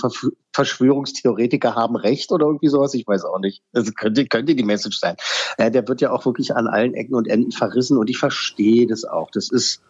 Verschwörungstheoretiker 0.53 1.75
haben 1.75 1.95
Recht 1.95 2.31
oder 2.31 2.45
irgendwie 2.45 2.67
sowas, 2.67 2.93
ich 2.93 3.07
weiß 3.07 3.23
auch 3.25 3.39
nicht. 3.39 3.63
Das 3.71 3.93
könnte, 3.95 4.25
könnte 4.25 4.55
die 4.55 4.63
Message 4.63 4.99
sein. 4.99 5.15
Äh, 5.57 5.71
der 5.71 5.87
wird 5.87 6.01
ja 6.01 6.11
auch 6.11 6.25
wirklich 6.25 6.55
an 6.55 6.67
allen 6.67 6.93
Ecken 6.93 7.15
und 7.15 7.27
Enden 7.27 7.51
verrissen 7.51 7.97
und 7.97 8.09
ich 8.09 8.17
verstehe 8.17 8.85
das 8.87 9.05
auch 9.05 9.31
das 9.31 9.38
ist, 9.47 9.81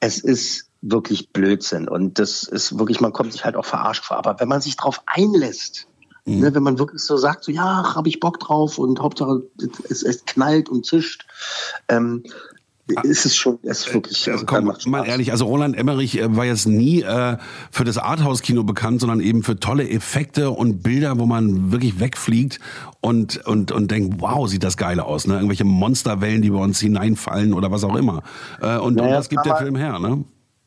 es 0.00 0.18
ist 0.18 0.66
wirklich 0.82 1.30
Blödsinn. 1.30 1.88
Und 1.88 2.18
das 2.18 2.42
ist 2.42 2.78
wirklich, 2.78 3.00
man 3.00 3.12
kommt 3.12 3.32
sich 3.32 3.44
halt 3.44 3.56
auch 3.56 3.64
verarscht 3.64 4.04
vor. 4.04 4.16
Aber 4.16 4.40
wenn 4.40 4.48
man 4.48 4.60
sich 4.60 4.76
drauf 4.76 5.02
einlässt, 5.06 5.86
mhm. 6.24 6.40
ne, 6.40 6.54
wenn 6.54 6.62
man 6.64 6.78
wirklich 6.78 7.02
so 7.02 7.16
sagt, 7.16 7.44
so 7.44 7.52
ja, 7.52 7.94
habe 7.94 8.08
ich 8.08 8.20
Bock 8.20 8.40
drauf 8.40 8.78
und 8.78 9.00
Hauptsache 9.00 9.42
es, 9.88 10.02
es 10.02 10.24
knallt 10.24 10.68
und 10.68 10.84
zischt, 10.84 11.26
ähm, 11.88 12.24
ist 13.02 13.26
es 13.26 13.36
schon, 13.36 13.58
ist 13.62 13.92
wirklich. 13.92 14.30
Also 14.30 14.46
Komm, 14.46 14.72
mal 14.86 15.04
ehrlich, 15.06 15.32
also 15.32 15.46
Roland 15.46 15.76
Emmerich 15.76 16.18
äh, 16.18 16.36
war 16.36 16.44
jetzt 16.44 16.66
nie 16.66 17.02
äh, 17.02 17.36
für 17.70 17.84
das 17.84 17.98
Arthouse-Kino 17.98 18.62
bekannt, 18.62 19.00
sondern 19.00 19.20
eben 19.20 19.42
für 19.42 19.58
tolle 19.58 19.88
Effekte 19.88 20.50
und 20.50 20.82
Bilder, 20.82 21.18
wo 21.18 21.26
man 21.26 21.72
wirklich 21.72 21.98
wegfliegt 21.98 22.60
und 23.00 23.44
und 23.46 23.72
und 23.72 23.90
denkt, 23.90 24.20
wow, 24.20 24.48
sieht 24.48 24.62
das 24.62 24.76
geil 24.76 25.00
aus, 25.00 25.26
ne? 25.26 25.34
Irgendwelche 25.34 25.64
Monsterwellen, 25.64 26.42
die 26.42 26.50
bei 26.50 26.58
uns 26.58 26.78
hineinfallen 26.78 27.54
oder 27.54 27.70
was 27.72 27.82
auch 27.82 27.96
immer. 27.96 28.22
Äh, 28.60 28.78
und, 28.78 28.94
naja, 28.94 29.08
und 29.08 29.14
das 29.14 29.28
gibt 29.28 29.44
der 29.44 29.56
Film 29.56 29.76
her, 29.76 29.98
ne? 29.98 30.24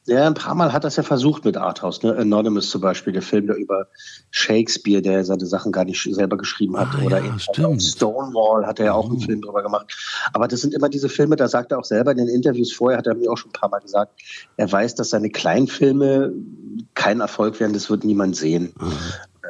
Ja, 0.10 0.25
ein 0.25 0.34
paar 0.34 0.56
Mal 0.56 0.74
hat 0.74 0.84
das 0.84 0.96
ja 0.96 1.04
versucht 1.04 1.46
mit 1.46 1.56
Arthouse. 1.56 2.01
Ne? 2.01 2.16
Anonymous 2.16 2.72
zum 2.72 2.82
Beispiel, 2.82 3.13
der 3.13 3.22
Film, 3.22 3.46
der 3.46 3.58
über 3.58 3.88
Shakespeare, 4.32 5.04
der 5.04 5.24
seine 5.24 5.46
Sachen 5.46 5.72
gar 5.72 5.86
nicht 5.86 6.01
selber 6.01 6.36
geschrieben 6.36 6.78
hat. 6.78 6.88
Ah, 6.94 7.06
Oder 7.06 7.24
ja, 7.24 7.38
Stonewall 7.38 8.66
hat 8.66 8.80
er 8.80 8.86
ja 8.86 8.94
auch 8.94 9.06
einen 9.06 9.18
oh. 9.18 9.25
Film 9.25 9.42
drüber 9.42 9.62
gemacht. 9.62 9.96
Aber 10.34 10.48
das 10.48 10.62
sind 10.62 10.74
immer 10.74 10.89
diese 10.89 11.10
Filme, 11.10 11.36
da 11.36 11.48
sagt 11.48 11.72
er 11.72 11.78
auch 11.78 11.86
selber 11.86 12.12
in 12.12 12.18
den 12.18 12.28
Interviews 12.28 12.74
vorher, 12.74 12.98
hat 12.98 13.06
er 13.06 13.13
mir 13.13 13.32
auch 13.32 13.38
schon 13.38 13.50
ein 13.50 13.60
paar 13.60 13.70
Mal 13.70 13.80
gesagt, 13.80 14.20
er 14.58 14.72
weiß, 14.72 14.96
dass 14.96 15.12
seine 15.12 15.30
Kleinfilme 15.30 16.34
kein 16.96 17.20
Erfolg 17.20 17.60
werden, 17.60 17.74
das 17.74 17.89
wird 17.92 18.04
niemand 18.04 18.36
sehen. 18.36 18.74
Mhm. 18.80 18.92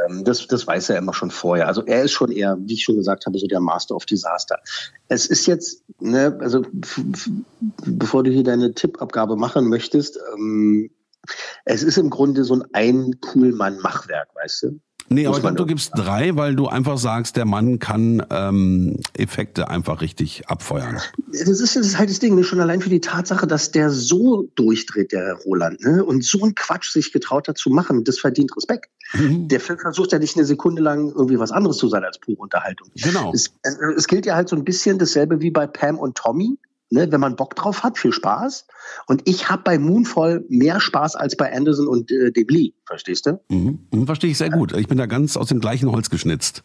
Ähm, 0.07 0.23
das, 0.23 0.47
das 0.47 0.67
weiß 0.67 0.89
er 0.89 0.97
immer 0.97 1.13
schon 1.13 1.31
vorher. 1.31 1.67
Also 1.67 1.83
er 1.85 2.03
ist 2.03 2.11
schon 2.11 2.31
eher, 2.31 2.57
wie 2.59 2.73
ich 2.73 2.83
schon 2.83 2.97
gesagt 2.97 3.25
habe, 3.25 3.37
so 3.37 3.47
der 3.47 3.59
Master 3.59 3.95
of 3.95 4.05
Disaster. 4.05 4.59
Es 5.07 5.25
ist 5.25 5.45
jetzt, 5.45 5.83
ne, 5.99 6.37
also 6.41 6.63
bevor 7.85 8.23
du 8.23 8.31
hier 8.31 8.43
deine 8.43 8.73
Tippabgabe 8.73 9.35
machen 9.35 9.67
möchtest, 9.67 10.19
ähm, 10.33 10.91
es 11.65 11.83
ist 11.83 11.97
im 11.97 12.09
Grunde 12.09 12.43
so 12.43 12.55
ein 12.55 12.65
Ein-Cool-Mann-Machwerk, 12.73 14.29
weißt 14.35 14.63
du? 14.63 14.79
Nee, 15.09 15.25
aber 15.25 15.37
ich 15.37 15.41
glaube, 15.41 15.57
du 15.57 15.65
gibst 15.65 15.91
drei, 15.95 16.35
weil 16.35 16.55
du 16.55 16.67
einfach 16.67 16.97
sagst, 16.97 17.35
der 17.35 17.45
Mann 17.45 17.79
kann 17.79 18.25
ähm, 18.29 18.97
Effekte 19.17 19.67
einfach 19.67 20.01
richtig 20.01 20.47
abfeuern. 20.47 20.99
Das 21.31 21.47
ist, 21.47 21.75
das 21.75 21.85
ist 21.85 21.97
halt 21.97 22.09
das 22.09 22.19
Ding, 22.19 22.35
ne? 22.35 22.43
schon 22.43 22.59
allein 22.59 22.79
für 22.79 22.89
die 22.89 23.01
Tatsache, 23.01 23.47
dass 23.47 23.71
der 23.71 23.89
so 23.89 24.49
durchdreht, 24.55 25.11
der 25.11 25.33
Roland, 25.45 25.83
ne? 25.83 26.05
und 26.05 26.23
so 26.23 26.43
einen 26.43 26.53
Quatsch 26.53 26.91
sich 26.91 27.11
getraut 27.11 27.47
hat 27.47 27.57
zu 27.57 27.71
machen, 27.71 28.03
das 28.03 28.19
verdient 28.19 28.55
Respekt. 28.55 28.89
Mhm. 29.13 29.47
Der 29.47 29.59
Film 29.59 29.79
versucht 29.79 30.11
ja 30.11 30.19
nicht 30.19 30.37
eine 30.37 30.45
Sekunde 30.45 30.81
lang 30.81 31.09
irgendwie 31.09 31.39
was 31.39 31.51
anderes 31.51 31.77
zu 31.77 31.87
sein 31.87 32.03
als 32.03 32.19
pure 32.19 32.37
Unterhaltung. 32.37 32.89
Genau. 32.95 33.33
Es, 33.33 33.51
es 33.95 34.07
gilt 34.07 34.25
ja 34.27 34.35
halt 34.35 34.49
so 34.49 34.55
ein 34.55 34.63
bisschen 34.63 34.99
dasselbe 34.99 35.41
wie 35.41 35.49
bei 35.49 35.65
Pam 35.65 35.97
und 35.97 36.15
Tommy. 36.15 36.57
Ne, 36.91 37.11
wenn 37.11 37.21
man 37.21 37.35
Bock 37.35 37.55
drauf 37.55 37.83
hat, 37.83 37.99
viel 37.99 38.11
Spaß. 38.11 38.65
Und 39.05 39.21
ich 39.25 39.47
habe 39.49 39.61
bei 39.63 39.77
Moonfall 39.77 40.43
mehr 40.49 40.79
Spaß 40.79 41.15
als 41.15 41.37
bei 41.37 41.55
Anderson 41.55 41.87
und 41.87 42.11
äh, 42.11 42.31
Deblis, 42.31 42.71
verstehst 42.85 43.27
du? 43.27 43.39
Mhm. 43.49 43.79
mhm. 43.93 44.05
Verstehe 44.07 44.31
ich 44.31 44.39
sehr 44.39 44.49
gut. 44.49 44.75
Ich 44.75 44.87
bin 44.87 44.97
da 44.97 45.05
ganz 45.05 45.37
aus 45.37 45.49
dem 45.49 45.59
gleichen 45.59 45.91
Holz 45.91 46.09
geschnitzt. 46.09 46.63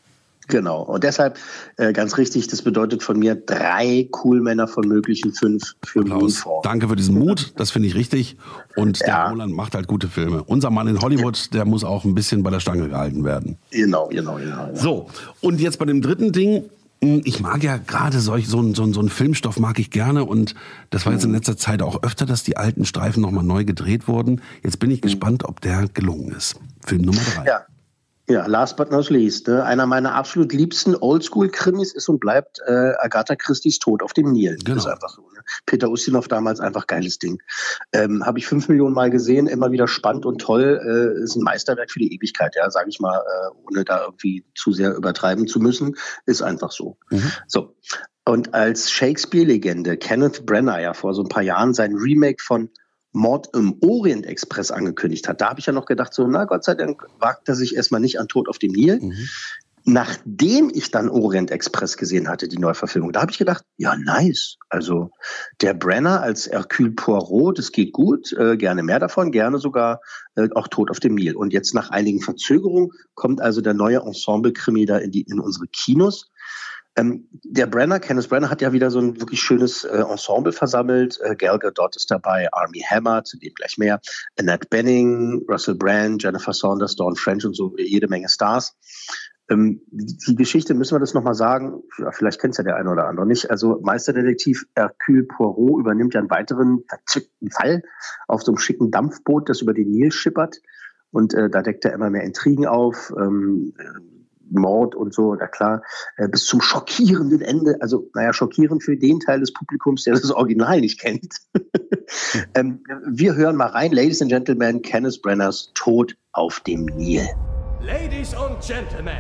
Genau. 0.49 0.83
Und 0.83 1.05
deshalb 1.05 1.39
äh, 1.77 1.93
ganz 1.93 2.19
richtig, 2.19 2.49
das 2.49 2.63
bedeutet 2.63 3.03
von 3.03 3.19
mir 3.19 3.35
drei 3.35 4.09
Coolmänner 4.11 4.69
von 4.69 4.87
möglichen 4.87 5.33
fünf 5.33 5.75
für 5.85 6.01
Applaus. 6.01 6.21
Moonfall. 6.21 6.61
Danke 6.63 6.89
für 6.89 6.97
diesen 6.97 7.19
Mut, 7.19 7.53
das 7.57 7.71
finde 7.71 7.89
ich 7.89 7.95
richtig. 7.95 8.37
Und 8.77 9.01
ja. 9.01 9.07
der 9.07 9.31
Roland 9.31 9.55
macht 9.55 9.75
halt 9.75 9.87
gute 9.87 10.09
Filme. 10.09 10.43
Unser 10.45 10.71
Mann 10.71 10.89
in 10.89 11.01
Hollywood, 11.01 11.53
der 11.55 11.65
muss 11.65 11.85
auch 11.85 12.05
ein 12.05 12.15
bisschen 12.15 12.43
bei 12.43 12.51
der 12.51 12.61
Stange 12.61 12.89
gehalten 12.89 13.25
werden. 13.25 13.57
Genau, 13.71 14.09
genau, 14.09 14.37
genau. 14.37 14.67
genau. 14.67 14.75
So, 14.75 15.07
und 15.41 15.61
jetzt 15.61 15.79
bei 15.79 15.87
dem 15.87 16.03
dritten 16.03 16.33
Ding, 16.33 16.65
ich 17.01 17.41
mag 17.41 17.63
ja 17.63 17.77
gerade 17.77 18.21
solch, 18.21 18.49
so, 18.49 18.63
so, 18.73 18.93
so 18.93 19.01
einen 19.01 19.09
Filmstoff 19.11 19.59
mag 19.59 19.79
ich 19.79 19.91
gerne 19.91 20.25
und 20.25 20.55
das 20.91 21.05
war 21.05 21.13
jetzt 21.13 21.25
in 21.25 21.31
mhm. 21.31 21.37
letzter 21.37 21.57
Zeit 21.57 21.83
auch 21.83 22.03
öfter, 22.03 22.25
dass 22.25 22.43
die 22.43 22.57
alten 22.57 22.85
Streifen 22.85 23.21
nochmal 23.21 23.45
neu 23.45 23.65
gedreht 23.65 24.09
wurden. 24.09 24.41
Jetzt 24.63 24.79
bin 24.79 24.91
ich 24.91 24.99
mhm. 24.99 25.03
gespannt, 25.03 25.45
ob 25.45 25.61
der 25.61 25.89
gelungen 25.89 26.33
ist. 26.33 26.59
Film 26.85 27.03
Nummer 27.03 27.21
drei. 27.35 27.47
Ja. 27.47 27.67
Ja, 28.27 28.47
last 28.47 28.79
but 28.79 28.91
not 28.91 29.11
least, 29.11 29.49
ne? 29.49 29.63
einer 29.65 29.85
meiner 29.87 30.15
absolut 30.15 30.53
liebsten 30.53 30.97
Oldschool-Krimis 30.97 31.93
ist 31.93 32.09
und 32.09 32.21
bleibt 32.21 32.59
äh, 32.67 32.93
Agatha 32.99 33.37
Christie's 33.37 33.79
Tod 33.79 34.03
auf 34.03 34.15
dem 34.15 34.33
Nil. 34.33 34.57
Genau. 34.65 34.79
Ist 34.79 34.87
einfach 34.87 35.11
so. 35.11 35.23
Ne? 35.23 35.43
Peter 35.67 35.91
Ustinov 35.91 36.27
damals 36.27 36.59
einfach 36.59 36.87
geiles 36.87 37.19
Ding. 37.19 37.43
Ähm, 37.93 38.25
Habe 38.25 38.39
ich 38.39 38.47
fünf 38.47 38.69
Millionen 38.69 38.95
Mal 38.95 39.11
gesehen, 39.11 39.47
immer 39.47 39.73
wieder 39.73 39.89
spannend 39.89 40.25
und 40.25 40.41
toll. 40.41 40.81
Äh, 40.83 41.23
ist 41.23 41.37
ein 41.37 41.43
Meisterwerk 41.43 41.91
für 41.91 41.99
die 41.99 42.15
Ewigkeit, 42.15 42.55
ja, 42.57 42.71
sage 42.71 42.89
ich 42.89 42.99
mal, 42.99 43.19
äh, 43.19 43.71
ohne 43.71 43.85
da 43.85 44.05
irgendwie 44.05 44.47
zu 44.55 44.73
sehr 44.73 44.95
übertreiben 44.95 45.47
zu 45.47 45.61
müssen. 45.61 45.97
Ist 46.25 46.41
einfach 46.41 46.73
so. 46.73 46.97
Mhm. 47.11 47.31
So. 47.47 47.77
Und 48.25 48.55
als 48.55 48.91
Shakespeare-Legende 48.91 49.99
Kenneth 49.99 50.47
Brenner 50.47 50.81
ja 50.81 50.95
vor 50.95 51.13
so 51.13 51.23
ein 51.23 51.29
paar 51.29 51.43
Jahren 51.43 51.75
sein 51.75 51.95
Remake 51.95 52.43
von 52.43 52.71
Mord 53.15 53.49
im 53.55 53.77
Orient 53.81 54.27
Express 54.27 54.71
angekündigt 54.71 55.29
hat. 55.29 55.41
Da 55.41 55.51
habe 55.51 55.61
ich 55.61 55.67
ja 55.67 55.73
noch 55.73 55.87
gedacht, 55.87 56.13
so, 56.13 56.27
na 56.27 56.45
Gott 56.45 56.65
sei 56.65 56.75
Dank 56.75 57.07
wagt 57.21 57.49
er 57.49 57.55
sich 57.55 57.77
erstmal 57.77 58.01
nicht 58.01 58.19
an 58.19 58.29
Tod 58.29 58.49
auf 58.49 58.59
dem 58.59 58.73
Nil. 58.73 59.01
Mhm. 59.01 59.29
Nachdem 59.87 60.71
ich 60.75 60.91
dann 60.91 61.11
Orient 61.11 61.51
Express 61.51 61.97
gesehen 61.97 62.29
hatte, 62.29 62.49
die 62.49 62.59
Neuverfilmung, 62.59 63.13
da 63.13 63.21
habe 63.21 63.31
ich 63.31 63.39
gedacht, 63.39 63.65
ja, 63.77 63.95
nice. 63.97 64.57
Also 64.69 65.11
der 65.61 65.75
Brenner 65.75 66.23
als 66.23 66.51
Hercule 66.51 66.91
Poirot, 66.93 67.59
das 67.59 67.71
geht 67.71 67.93
gut, 67.93 68.33
äh, 68.33 68.57
gerne 68.57 68.83
mehr 68.83 68.99
davon, 68.99 69.31
gerne 69.31 69.59
sogar 69.59 70.01
äh, 70.35 70.49
auch 70.55 70.69
Tod 70.69 70.91
auf 70.91 71.01
dem 71.01 71.15
Nil. 71.15 71.37
Und 71.37 71.53
jetzt 71.53 71.75
nach 71.75 71.91
einigen 71.91 72.21
Verzögerungen 72.21 72.91
kommt 73.15 73.41
also 73.41 73.61
der 73.61 73.75
neue 73.75 73.99
Ensemble-Krimi 73.99 74.87
da 74.87 74.97
in, 74.99 75.13
die, 75.13 75.23
in 75.23 75.39
unsere 75.39 75.67
Kinos. 75.69 76.31
Ähm, 76.97 77.29
der 77.33 77.67
Brenner, 77.67 77.99
Kenneth 77.99 78.29
Brenner, 78.29 78.51
hat 78.51 78.63
ja 78.63 78.73
wieder 78.73 78.91
so 78.91 79.01
ein 79.01 79.21
wirklich 79.21 79.41
schönes 79.41 79.85
äh, 79.85 79.99
Ensemble 79.99 80.53
versammelt. 80.53 81.19
Äh, 81.23 81.35
Gal 81.35 81.59
Gadot 81.59 81.97
ist 81.97 82.11
dabei, 82.11 82.49
Army 82.53 82.85
Hammer, 82.89 83.25
zu 83.25 83.37
dem 83.39 83.53
gleich 83.55 83.79
mehr, 83.79 84.01
Annette 84.39 84.69
Benning, 84.69 85.45
Russell 85.49 85.75
Brand, 85.75 86.23
Jennifer 86.23 86.53
Saunders, 86.53 86.95
Dawn 86.97 87.17
French 87.17 87.45
und 87.45 87.55
so 87.55 87.75
jede 87.77 88.09
Menge 88.09 88.29
Stars. 88.29 88.77
Ähm, 89.51 89.83
die 89.91 90.37
Geschichte, 90.37 90.75
müssen 90.75 90.95
wir 90.95 91.01
das 91.01 91.15
nochmal 91.15 91.35
sagen, 91.35 91.83
ja, 91.99 92.13
vielleicht 92.13 92.41
kennt 92.41 92.53
es 92.53 92.59
ja 92.59 92.65
der 92.65 92.77
eine 92.77 92.91
oder 92.91 93.07
andere 93.09 93.27
nicht. 93.27 93.51
Also 93.51 93.81
Meisterdetektiv 93.83 94.65
Hercule 94.75 95.25
Poirot 95.25 95.81
übernimmt 95.81 96.15
ja 96.15 96.21
einen 96.21 96.31
weiteren 96.31 96.85
verzückten 96.89 97.51
Fall 97.51 97.83
auf 98.27 98.43
so 98.43 98.53
einem 98.53 98.59
schicken 98.59 98.91
Dampfboot, 98.91 99.49
das 99.49 99.61
über 99.61 99.75
den 99.75 99.91
Nil 99.91 100.13
schippert. 100.13 100.61
Und 101.11 101.35
äh, 101.35 101.51
da 101.51 101.63
deckt 101.63 101.85
er 101.85 101.93
immer 101.93 102.11
mehr 102.11 102.25
Intrigen 102.25 102.67
auf. 102.67 103.13
Ähm, 103.17 103.75
Mord 104.51 104.95
und 104.95 105.15
so, 105.15 105.35
na 105.35 105.47
klar, 105.47 105.83
äh, 106.17 106.29
bis 106.29 106.45
zum 106.45 106.61
schockierenden 106.61 107.41
Ende. 107.41 107.77
Also, 107.81 108.11
naja, 108.15 108.33
schockierend 108.33 108.83
für 108.83 108.97
den 108.97 109.21
Teil 109.21 109.41
des 109.41 109.53
Publikums, 109.53 110.05
der 110.05 110.15
das 110.15 110.31
Original 110.31 110.81
nicht 110.81 111.01
kennt. 111.01 111.35
ähm, 112.55 112.83
wir 113.07 113.35
hören 113.35 113.57
mal 113.57 113.69
rein, 113.69 113.93
Ladies 113.93 114.23
and 114.23 114.31
Gentlemen, 114.31 114.83
Kenneth 114.83 115.23
Brenners 115.23 115.71
Tod 115.75 116.17
auf 116.33 116.61
dem 116.61 116.87
Nil. 116.87 117.27
Ladies 117.81 118.35
und 118.35 118.61
Gentlemen, 118.67 119.19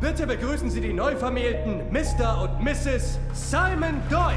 bitte 0.00 0.26
begrüßen 0.26 0.70
Sie 0.70 0.80
die 0.80 0.92
neu 0.92 1.16
vermählten 1.16 1.82
Mr. 1.90 2.42
und 2.42 2.64
Mrs. 2.64 3.18
Simon 3.32 4.00
Doyle. 4.08 4.34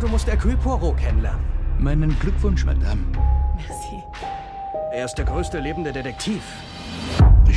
Du 0.00 0.08
musst 0.08 0.26
Hercule 0.26 0.56
Poirot 0.56 0.96
kennenlernen. 0.96 1.40
Meinen 1.80 2.16
Glückwunsch, 2.20 2.64
Madame. 2.64 3.00
Merci. 3.56 4.02
Er 4.92 5.04
ist 5.04 5.14
der 5.14 5.24
größte 5.24 5.58
lebende 5.58 5.92
Detektiv. 5.92 6.42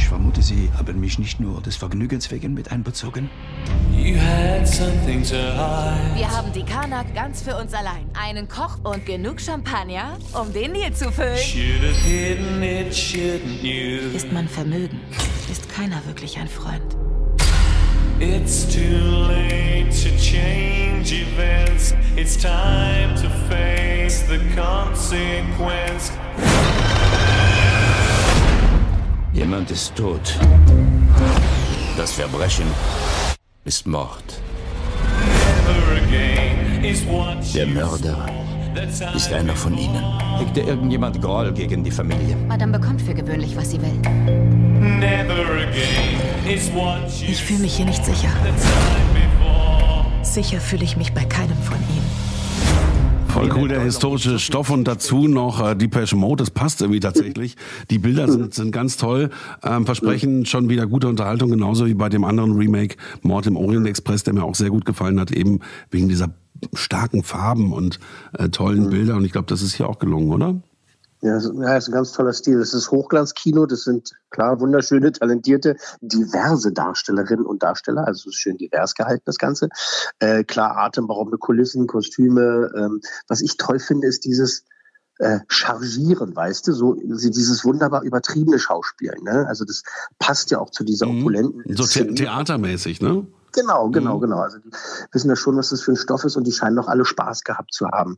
Ich 0.02 0.08
vermute, 0.08 0.42
Sie 0.42 0.70
haben 0.78 1.00
mich 1.00 1.20
nicht 1.20 1.40
nur 1.40 1.62
des 1.62 1.76
Vergnügens 1.76 2.32
wegen 2.32 2.56
mit 2.56 2.72
einbezogen. 2.72 3.30
Wir 3.94 4.20
haben 6.32 6.52
die 6.54 6.64
Karnak 6.64 7.14
ganz 7.14 7.44
für 7.44 7.56
uns 7.56 7.72
allein. 7.74 8.10
Einen 8.16 8.50
Koch 8.50 8.80
und 8.84 9.06
genug 9.06 9.40
Champagner, 9.40 10.18
um 10.34 10.52
den 10.52 10.72
Nil 10.72 10.92
zu 10.92 11.12
füllen. 11.12 11.38
Ist 14.16 14.32
man 14.32 14.48
vermögen, 14.48 15.00
ist 15.52 15.70
keiner 15.70 16.04
wirklich 16.08 16.40
ein 16.40 16.48
Freund. 16.48 16.98
It's 18.20 18.66
too 18.66 19.28
late 19.28 19.92
to 19.92 20.10
change 20.18 21.14
events. 21.14 21.94
It's 22.18 22.36
time 22.36 23.16
to 23.22 23.30
face 23.50 24.24
the 24.28 24.40
consequence. 24.56 26.12
Jemand 29.34 29.72
ist 29.72 29.96
tot. 29.96 30.38
Das 31.96 32.12
Verbrechen 32.12 32.66
ist 33.64 33.88
Mord. 33.88 34.24
Der 37.54 37.68
Mörder 37.68 38.26
ist 39.16 39.32
einer 39.32 39.56
von 39.56 39.78
Ihnen. 39.78 40.04
Hegte 40.38 40.62
irgendjemand 40.62 41.22
Groll 41.22 41.54
gegen 41.54 41.84
die 41.84 41.92
Familie? 41.92 42.36
Madame 42.48 42.78
bekommt 42.78 43.02
für 43.02 43.14
gewöhnlich, 43.14 43.56
was 43.56 43.72
sie 43.72 43.80
will. 43.82 44.02
Ich 47.28 47.44
fühle 47.44 47.60
mich 47.60 47.76
hier 47.76 47.86
nicht 47.86 48.04
sicher. 48.04 48.30
Sicher 50.24 50.60
fühle 50.60 50.84
ich 50.84 50.98
mich 50.98 51.14
bei 51.14 51.24
keinem 51.24 51.58
von 51.58 51.78
ihnen. 51.78 52.21
Voll 53.42 53.54
cool, 53.58 53.68
der 53.70 53.82
historische 53.82 54.38
Stoff 54.38 54.70
und 54.70 54.84
dazu 54.84 55.28
noch 55.28 55.68
äh, 55.68 55.76
Depeche 55.76 56.16
Mode, 56.16 56.44
das 56.44 56.52
passt 56.52 56.82
irgendwie 56.82 57.00
tatsächlich. 57.00 57.58
Die 57.90 57.98
Bilder 57.98 58.32
sind, 58.32 58.54
sind 58.54 58.72
ganz 58.72 58.98
toll, 58.98 59.32
ähm, 59.64 59.88
versprechen 59.88 60.46
schon 60.46 60.70
wieder 60.70 60.86
gute 60.86 61.08
Unterhaltung, 61.08 61.50
genauso 61.50 61.88
wie 61.88 61.96
bei 61.96 62.08
dem 62.08 62.24
anderen 62.24 62.54
Remake 62.54 62.98
Mord 63.24 63.48
im 63.48 63.58
Orient 63.58 63.88
Express, 63.88 64.24
der 64.24 64.36
mir 64.36 64.44
auch 64.44 64.54
sehr 64.54 64.70
gut 64.70 64.86
gefallen 64.86 65.20
hat, 65.20 65.32
eben 65.32 65.60
wegen 65.90 66.08
dieser 66.08 66.36
starken 66.74 67.24
Farben 67.24 67.74
und 67.74 68.00
äh, 68.38 68.50
tollen 68.50 68.92
Bilder. 68.92 69.16
Und 69.16 69.26
ich 69.26 69.32
glaube, 69.32 69.48
das 69.48 69.64
ist 69.64 69.74
hier 69.74 69.90
auch 69.90 69.98
gelungen, 69.98 70.32
oder? 70.32 70.62
Ja, 71.22 71.36
das 71.36 71.46
ist 71.46 71.88
ein 71.88 71.94
ganz 71.94 72.12
toller 72.14 72.34
Stil. 72.34 72.60
Das 72.60 72.74
ist 72.74 72.90
Hochglanzkino. 72.90 73.68
Das 73.68 73.84
sind 73.84 74.12
klar 74.32 74.60
wunderschöne, 74.60 75.12
talentierte, 75.12 75.76
diverse 76.02 76.72
Darstellerinnen 76.72 77.46
und 77.46 77.62
Darsteller. 77.62 78.08
Also 78.08 78.30
es 78.30 78.36
ist 78.36 78.42
schön 78.42 78.58
divers 78.58 78.96
gehalten, 78.96 79.24
das 79.26 79.38
Ganze. 79.38 79.70
Äh, 80.20 80.44
klar, 80.44 80.78
atemberaubende 80.78 81.38
Kulissen, 81.38 81.86
Kostüme. 81.86 82.72
Ähm, 82.76 83.02
was 83.28 83.42
ich 83.42 83.58
toll 83.58 83.80
finde, 83.80 84.08
ist 84.08 84.26
dieses 84.26 84.64
äh, 85.20 85.40
Chargieren, 85.48 86.36
weißt 86.36 86.68
du, 86.68 86.74
so 86.74 86.96
dieses 86.96 87.64
wunderbar 87.64 88.02
übertriebene 88.02 88.58
Schauspielen. 88.58 89.24
Ne? 89.24 89.46
Also 89.48 89.66
das 89.66 89.84
passt 90.18 90.50
ja 90.50 90.58
auch 90.58 90.72
zu 90.72 90.84
dieser 90.84 91.06
Mhm. 91.06 91.22
opulenten. 91.22 91.76
So 91.76 91.84
the 91.84 92.08
theatermäßig, 92.16 93.02
ne? 93.02 93.28
Genau, 93.54 93.90
genau, 93.90 94.18
Mhm. 94.18 94.22
genau. 94.22 94.38
Also 94.40 94.60
die 94.60 94.72
wissen 95.12 95.30
ja 95.30 95.36
schon, 95.36 95.58
was 95.58 95.70
das 95.70 95.82
für 95.82 95.92
ein 95.92 95.98
Stoff 95.98 96.24
ist 96.24 96.36
und 96.36 96.46
die 96.46 96.52
scheinen 96.52 96.76
doch 96.76 96.88
alle 96.88 97.06
Spaß 97.06 97.44
gehabt 97.44 97.74
zu 97.74 97.88
haben. 97.88 98.18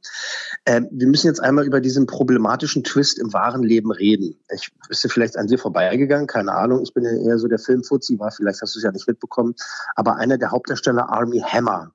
Ähm, 0.66 0.88
wir 0.92 1.08
müssen 1.08 1.28
jetzt 1.28 1.42
einmal 1.42 1.66
über 1.66 1.82
diesen 1.82 2.06
problematischen 2.06 2.84
Twist 2.84 3.20
im 3.20 3.34
wahren 3.34 3.64
Leben 3.64 3.92
reden. 3.92 4.40
Ich 4.54 4.72
ist 4.90 5.04
dir 5.04 5.10
vielleicht 5.10 5.38
an 5.38 5.48
dir 5.48 5.58
vorbeigegangen, 5.58 6.28
keine 6.28 6.54
Ahnung. 6.54 6.82
Ich 6.84 6.94
bin 6.94 7.04
ja 7.04 7.12
eher 7.12 7.38
so 7.40 7.48
der 7.48 7.60
Filmfuzzi, 7.60 8.20
war 8.20 8.32
vielleicht 8.32 8.62
hast 8.62 8.76
du 8.76 8.80
es 8.80 8.84
ja 8.84 8.92
nicht 8.92 9.08
mitbekommen. 9.08 9.56
Aber 9.96 10.18
einer 10.18 10.38
der 10.38 10.52
Hauptdarsteller, 10.52 11.10
Army 11.10 11.40
Hammer, 11.40 11.92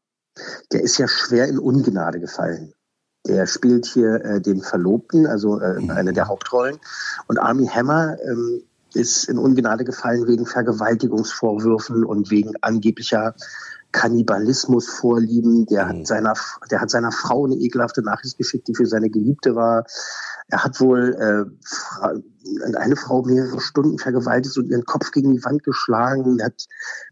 der 0.72 0.82
ist 0.82 0.98
ja 0.98 1.08
schwer 1.08 1.48
in 1.48 1.58
Ungnade 1.58 2.20
gefallen. 2.20 2.72
Der 3.26 3.46
spielt 3.46 3.84
hier 3.86 4.24
äh, 4.24 4.40
den 4.40 4.62
Verlobten, 4.62 5.26
also 5.26 5.60
äh, 5.60 5.90
eine 5.90 6.12
der 6.12 6.28
Hauptrollen. 6.28 6.78
Und 7.26 7.38
Army 7.38 7.66
Hammer 7.66 8.16
ähm, 8.22 8.62
ist 8.94 9.24
in 9.28 9.38
Ungnade 9.38 9.84
gefallen 9.84 10.26
wegen 10.26 10.46
Vergewaltigungsvorwürfen 10.46 12.04
und 12.04 12.30
wegen 12.30 12.52
angeblicher 12.62 13.34
Kannibalismusvorlieben. 13.92 15.66
Der 15.66 15.88
hat 15.88 16.06
seiner, 16.06 16.34
der 16.70 16.80
hat 16.80 16.90
seiner 16.90 17.12
Frau 17.12 17.44
eine 17.46 17.56
ekelhafte 17.56 18.02
Nachricht 18.02 18.36
geschickt, 18.38 18.68
die 18.68 18.74
für 18.74 18.86
seine 18.86 19.10
Geliebte 19.10 19.54
war. 19.54 19.84
Er 20.50 20.64
hat 20.64 20.80
wohl 20.80 21.14
äh, 21.18 22.76
eine 22.76 22.96
Frau 22.96 23.22
mehrere 23.22 23.60
Stunden 23.60 23.98
vergewaltigt 23.98 24.56
und 24.56 24.70
ihren 24.70 24.84
Kopf 24.86 25.10
gegen 25.10 25.32
die 25.34 25.44
Wand 25.44 25.62
geschlagen. 25.64 26.38
Er 26.38 26.46
hat, 26.46 26.66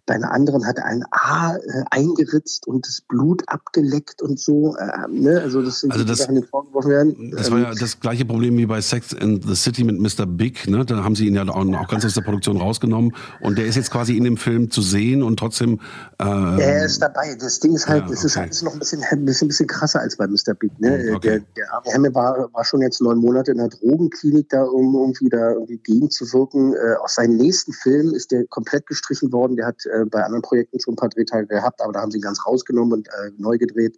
bei 0.07 0.15
einer 0.15 0.33
anderen 0.33 0.67
hat 0.67 0.79
er 0.79 0.87
ein 0.87 1.05
A 1.11 1.55
äh, 1.57 1.85
eingeritzt 1.91 2.67
und 2.67 2.87
das 2.87 3.03
Blut 3.03 3.43
abgeleckt 3.47 4.23
und 4.23 4.41
so. 4.41 4.77
Äh, 4.77 5.09
ne? 5.11 5.41
Also 5.43 5.62
das 5.62 5.81
sind 5.81 5.93
Also 5.93 6.05
die 6.05 6.11
das- 6.11 6.21
Sachen, 6.21 6.37
vorgeworfen 6.77 6.91
werden. 6.91 7.31
Das 7.37 7.51
war 7.51 7.59
Ähm, 7.59 7.65
ja 7.65 7.75
das 7.75 8.01
gleiche 8.01 8.25
Problem 8.25 8.57
wie 8.57 8.67
bei 8.67 8.81
Sex 8.81 9.12
in 9.12 9.41
the 9.43 9.55
City 9.55 9.85
mit 9.85 9.99
Mr. 9.99 10.27
Big. 10.27 10.69
Ne? 10.69 10.85
Da 10.85 11.03
haben 11.03 11.15
sie 11.15 11.27
ihn 11.27 11.35
ja 11.35 11.43
auch, 11.49 11.57
auch 11.57 11.89
ganz 11.89 12.05
aus 12.05 12.15
der 12.15 12.23
Produktion 12.23 12.59
rausgenommen. 12.59 13.15
Und 13.41 13.59
der 13.59 13.67
ist 13.67 13.77
jetzt 13.77 13.91
quasi 13.91 14.17
in 14.17 14.25
dem 14.25 14.37
Film 14.37 14.71
zu 14.71 14.83
sehen 14.83 15.23
und 15.23 15.39
trotzdem. 15.39 15.81
Äh, 16.21 16.25
Er 16.61 16.85
ist 16.87 17.01
dabei. 17.01 17.35
Das 17.39 17.61
Ding 17.61 17.75
ist 17.75 17.87
halt, 17.89 18.05
Ja, 18.07 18.12
es 18.12 18.25
ist 18.25 18.37
okay. 18.37 18.45
alles 18.47 18.62
noch 18.62 18.73
ein 18.73 18.79
bisschen, 18.79 19.03
ein 19.11 19.25
bisschen, 19.25 19.49
bisschen 19.49 19.67
krasser 19.67 20.01
als 20.01 20.17
bei 20.17 20.27
Mr. 20.27 20.55
Big. 20.59 20.79
Ne? 20.81 20.91
Mhm, 21.09 21.17
okay. 21.17 21.29
Der, 21.29 21.41
der 21.57 21.73
Army 21.75 21.91
Hammer 21.93 22.15
war, 22.15 22.53
war 22.53 22.65
schon 22.65 22.83
jetzt 22.83 23.01
neun 23.01 23.19
Monate 23.19 23.53
in 23.53 23.59
der 23.59 23.69
Drogenklinik 23.69 24.49
da, 24.51 24.65
um 24.65 24.95
irgendwie 24.95 25.29
da 25.29 25.53
irgendwie 25.53 25.79
gegenzuwirken. 25.79 26.75
Äh, 26.75 26.95
aus 27.03 27.15
seinen 27.15 27.37
nächsten 27.37 27.73
Filmen 27.73 28.15
ist 28.15 28.31
der 28.33 28.45
komplett 28.47 28.87
gestrichen 28.87 29.33
worden. 29.33 29.57
Der 29.57 29.67
hat 29.67 29.85
äh, 29.87 30.05
bei 30.05 30.23
anderen 30.23 30.43
Projekten 30.43 30.81
schon 30.81 30.95
ein 30.95 30.97
paar 30.97 31.09
Drehtage 31.09 31.47
gehabt, 31.47 31.81
aber 31.81 31.93
da 31.93 32.01
haben 32.01 32.11
sie 32.11 32.19
ihn 32.19 32.23
ganz 32.23 32.45
rausgenommen 32.47 32.93
und 32.93 33.09
äh, 33.09 33.31
neu 33.39 33.59
gedreht. 33.59 33.97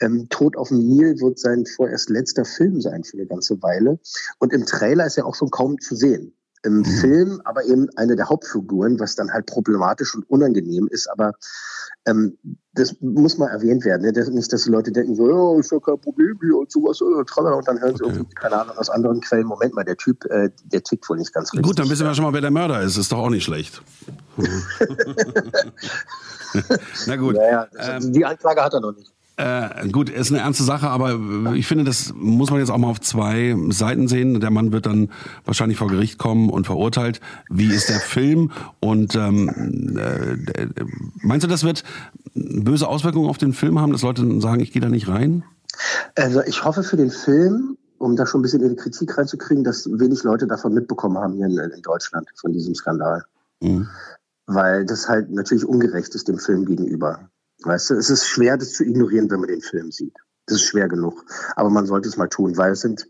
Ähm, 0.00 0.28
Tod 0.28 0.56
auf 0.56 0.68
dem 0.68 0.78
Nil 0.78 1.20
wird 1.20 1.38
sein 1.38 1.66
vorerst 1.66 2.10
letzter 2.10 2.44
Film 2.44 2.80
sein 2.80 3.04
für 3.04 3.16
eine 3.16 3.26
ganze 3.26 3.60
Weile. 3.62 3.98
Und 4.38 4.52
im 4.52 4.64
Trailer 4.66 5.06
ist 5.06 5.18
er 5.18 5.26
auch 5.26 5.34
schon 5.34 5.50
kaum 5.50 5.78
zu 5.78 5.96
sehen. 5.96 6.34
Im 6.64 6.84
Film 6.84 7.40
aber 7.44 7.64
eben 7.64 7.88
eine 7.96 8.16
der 8.16 8.28
Hauptfiguren, 8.28 8.98
was 8.98 9.14
dann 9.14 9.30
halt 9.32 9.46
problematisch 9.46 10.14
und 10.16 10.28
unangenehm 10.28 10.88
ist. 10.90 11.08
Aber 11.08 11.32
ähm, 12.06 12.36
das 12.72 12.96
muss 13.00 13.38
mal 13.38 13.48
erwähnt 13.48 13.84
werden. 13.84 14.02
Ne? 14.02 14.12
Das, 14.12 14.28
nicht, 14.28 14.52
dass 14.52 14.64
die 14.64 14.70
Leute 14.70 14.90
denken 14.90 15.14
so, 15.14 15.28
ja, 15.28 15.60
ist 15.60 15.70
ja 15.70 15.78
kein 15.78 16.00
Problem 16.00 16.36
hier 16.40 16.56
und 16.56 16.70
sowas. 16.70 17.00
äh. 17.00 17.04
Und 17.04 17.68
dann 17.68 17.80
hören 17.80 17.96
sie 17.96 18.04
irgendwie, 18.04 18.34
keine 18.34 18.60
Ahnung, 18.60 18.76
aus 18.76 18.90
anderen 18.90 19.20
Quellen, 19.20 19.46
Moment 19.46 19.74
mal, 19.74 19.84
der 19.84 19.96
Typ, 19.96 20.24
äh, 20.26 20.50
der 20.64 20.82
tickt 20.82 21.08
wohl 21.08 21.18
nicht 21.18 21.32
ganz 21.32 21.52
richtig. 21.52 21.64
Gut, 21.64 21.78
dann 21.78 21.88
wissen 21.88 22.04
wir 22.04 22.14
schon 22.14 22.24
mal, 22.24 22.32
wer 22.32 22.40
der 22.40 22.50
Mörder 22.50 22.82
ist. 22.82 22.96
Ist 22.96 23.12
doch 23.12 23.18
auch 23.18 23.30
nicht 23.30 23.44
schlecht. 23.44 23.80
Na 27.06 27.16
gut. 27.16 27.36
Naja, 27.36 27.68
das, 27.72 28.10
die 28.10 28.24
Anklage 28.24 28.62
hat 28.62 28.74
er 28.74 28.80
noch 28.80 28.96
nicht. 28.96 29.12
Äh, 29.38 29.88
gut, 29.90 30.10
ist 30.10 30.32
eine 30.32 30.40
ernste 30.40 30.64
Sache, 30.64 30.88
aber 30.88 31.16
ich 31.54 31.68
finde, 31.68 31.84
das 31.84 32.12
muss 32.12 32.50
man 32.50 32.58
jetzt 32.58 32.70
auch 32.70 32.78
mal 32.78 32.88
auf 32.88 33.00
zwei 33.00 33.56
Seiten 33.70 34.08
sehen. 34.08 34.40
Der 34.40 34.50
Mann 34.50 34.72
wird 34.72 34.86
dann 34.86 35.10
wahrscheinlich 35.44 35.78
vor 35.78 35.86
Gericht 35.86 36.18
kommen 36.18 36.50
und 36.50 36.66
verurteilt. 36.66 37.20
Wie 37.48 37.72
ist 37.72 37.88
der 37.88 38.00
Film? 38.00 38.50
Und 38.80 39.14
ähm, 39.14 39.96
äh, 39.96 40.66
meinst 41.22 41.44
du, 41.44 41.48
das 41.48 41.62
wird 41.62 41.84
böse 42.34 42.88
Auswirkungen 42.88 43.28
auf 43.28 43.38
den 43.38 43.52
Film 43.52 43.78
haben, 43.78 43.92
dass 43.92 44.02
Leute 44.02 44.40
sagen, 44.40 44.60
ich 44.60 44.72
gehe 44.72 44.82
da 44.82 44.88
nicht 44.88 45.06
rein? 45.06 45.44
Also 46.16 46.42
ich 46.42 46.64
hoffe 46.64 46.82
für 46.82 46.96
den 46.96 47.10
Film, 47.10 47.78
um 47.98 48.16
da 48.16 48.26
schon 48.26 48.40
ein 48.40 48.42
bisschen 48.42 48.62
in 48.62 48.70
die 48.70 48.76
Kritik 48.76 49.16
reinzukriegen, 49.16 49.62
dass 49.62 49.86
wenig 49.86 50.24
Leute 50.24 50.48
davon 50.48 50.74
mitbekommen 50.74 51.16
haben 51.16 51.34
hier 51.34 51.46
in, 51.46 51.56
in 51.58 51.82
Deutschland, 51.82 52.28
von 52.34 52.52
diesem 52.52 52.74
Skandal. 52.74 53.24
Weil 54.46 54.84
das 54.84 55.08
halt 55.08 55.30
natürlich 55.30 55.64
ungerecht 55.64 56.12
ist 56.16 56.26
dem 56.26 56.38
Film 56.38 56.64
gegenüber. 56.64 57.20
Weißt 57.62 57.90
du, 57.90 57.94
es 57.94 58.10
ist 58.10 58.26
schwer, 58.26 58.56
das 58.56 58.72
zu 58.72 58.84
ignorieren, 58.84 59.30
wenn 59.30 59.40
man 59.40 59.48
den 59.48 59.60
Film 59.60 59.90
sieht. 59.90 60.16
Das 60.46 60.56
ist 60.56 60.64
schwer 60.64 60.88
genug. 60.88 61.24
Aber 61.56 61.70
man 61.70 61.86
sollte 61.86 62.08
es 62.08 62.16
mal 62.16 62.28
tun, 62.28 62.56
weil 62.56 62.72
es 62.72 62.80
sind 62.80 63.06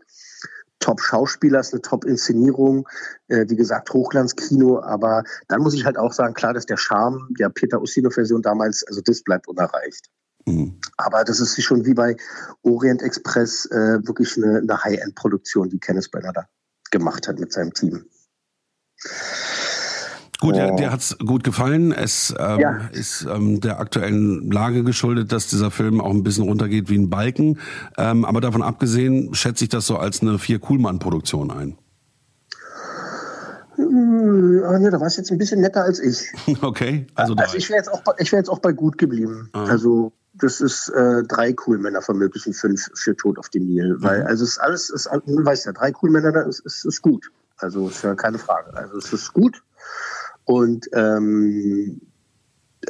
Top-Schauspieler, 0.79 1.59
es 1.59 1.67
ist 1.67 1.73
eine 1.73 1.81
Top-Inszenierung, 1.81 2.87
äh, 3.27 3.45
wie 3.47 3.55
gesagt, 3.55 3.91
Hochglanzkino. 3.93 4.81
Aber 4.81 5.23
dann 5.47 5.61
muss 5.61 5.73
ich 5.73 5.85
halt 5.85 5.97
auch 5.97 6.13
sagen, 6.13 6.33
klar, 6.33 6.53
dass 6.53 6.65
der 6.65 6.77
Charme 6.77 7.27
der 7.37 7.49
Peter 7.49 7.81
Ustinov-Version 7.81 8.41
damals, 8.41 8.83
also 8.87 9.01
das 9.01 9.21
bleibt 9.21 9.47
unerreicht. 9.47 10.09
Aber 10.97 11.23
das 11.23 11.39
ist 11.39 11.61
schon 11.61 11.85
wie 11.85 11.93
bei 11.93 12.15
Orient 12.63 13.01
Express 13.01 13.65
äh, 13.67 13.99
wirklich 14.05 14.35
eine, 14.37 14.57
eine 14.59 14.83
High-End-Produktion, 14.83 15.69
die 15.69 15.79
Kenneth 15.79 16.11
Brenner 16.11 16.33
da 16.33 16.47
gemacht 16.91 17.27
hat 17.27 17.39
mit 17.39 17.53
seinem 17.53 17.73
Team. 17.73 18.05
Gut, 20.41 20.55
der, 20.55 20.71
Oh. 20.73 20.75
dir 20.77 20.91
hat's 20.91 21.17
gut 21.19 21.43
gefallen. 21.43 21.91
Es 21.91 22.33
ähm, 22.39 22.59
Ja. 22.59 22.77
ist 22.93 23.25
ähm, 23.29 23.59
der 23.59 23.79
aktuellen 23.79 24.49
Lage 24.49 24.83
geschuldet, 24.85 25.31
dass 25.33 25.47
dieser 25.47 25.69
Film 25.69 25.99
auch 25.99 26.11
ein 26.11 26.23
bisschen 26.23 26.45
runtergeht 26.45 26.89
wie 26.89 26.97
ein 26.97 27.09
Balken. 27.09 27.59
Ähm, 27.97 28.23
aber 28.23 28.39
davon 28.39 28.61
abgesehen 28.61 29.33
schätze 29.33 29.65
ich 29.65 29.69
das 29.69 29.85
so 29.85 29.97
als 29.97 30.21
eine 30.21 30.39
vier 30.39 30.59
Kuhlmann-Produktion 30.59 31.51
ein. 31.51 31.77
ah, 33.77 34.77
nee, 34.79 34.89
da 34.89 34.99
war 34.99 35.07
es 35.07 35.17
jetzt 35.17 35.31
ein 35.31 35.37
bisschen 35.37 35.61
netter 35.61 35.83
als 35.83 35.99
ich. 35.99 36.31
Okay, 36.61 37.07
also. 37.15 37.33
Also 37.35 37.57
ich 37.57 37.69
wäre 37.69 37.77
jetzt, 37.79 37.91
auch 37.91 38.01
bei- 38.03 38.13
ich 38.17 38.31
wär 38.31 38.39
jetzt 38.39 38.49
auch 38.49 38.59
bei 38.59 38.71
gut 38.71 38.97
geblieben. 38.97 39.49
Also 39.53 40.13
das 40.33 40.61
ist 40.61 40.89
äh, 40.89 41.23
drei 41.23 41.53
Coolmänner 41.53 42.01
von 42.01 42.17
möglichen 42.17 42.53
fünf 42.53 42.89
für 42.93 43.15
Tod 43.15 43.37
auf 43.39 43.49
dem 43.49 43.65
Nil. 43.67 43.95
Weil, 43.99 44.23
also 44.23 44.43
es 44.43 44.51
ist 44.51 44.57
alles, 44.59 44.89
ist, 44.89 45.09
du 45.25 45.45
weißt 45.45 45.65
ja, 45.65 45.71
drei 45.73 45.91
Coolmänner, 45.91 46.31
da 46.31 46.41
ist, 46.41 46.59
ist, 46.61 46.85
ist 46.85 47.01
gut. 47.01 47.29
Also 47.57 47.89
ist 47.89 48.03
ja 48.03 48.15
keine 48.15 48.37
Frage. 48.37 48.73
Also 48.75 48.97
es 48.97 49.11
ist 49.11 49.33
gut. 49.33 49.61
Und 50.49 50.89
ähm, 50.93 52.08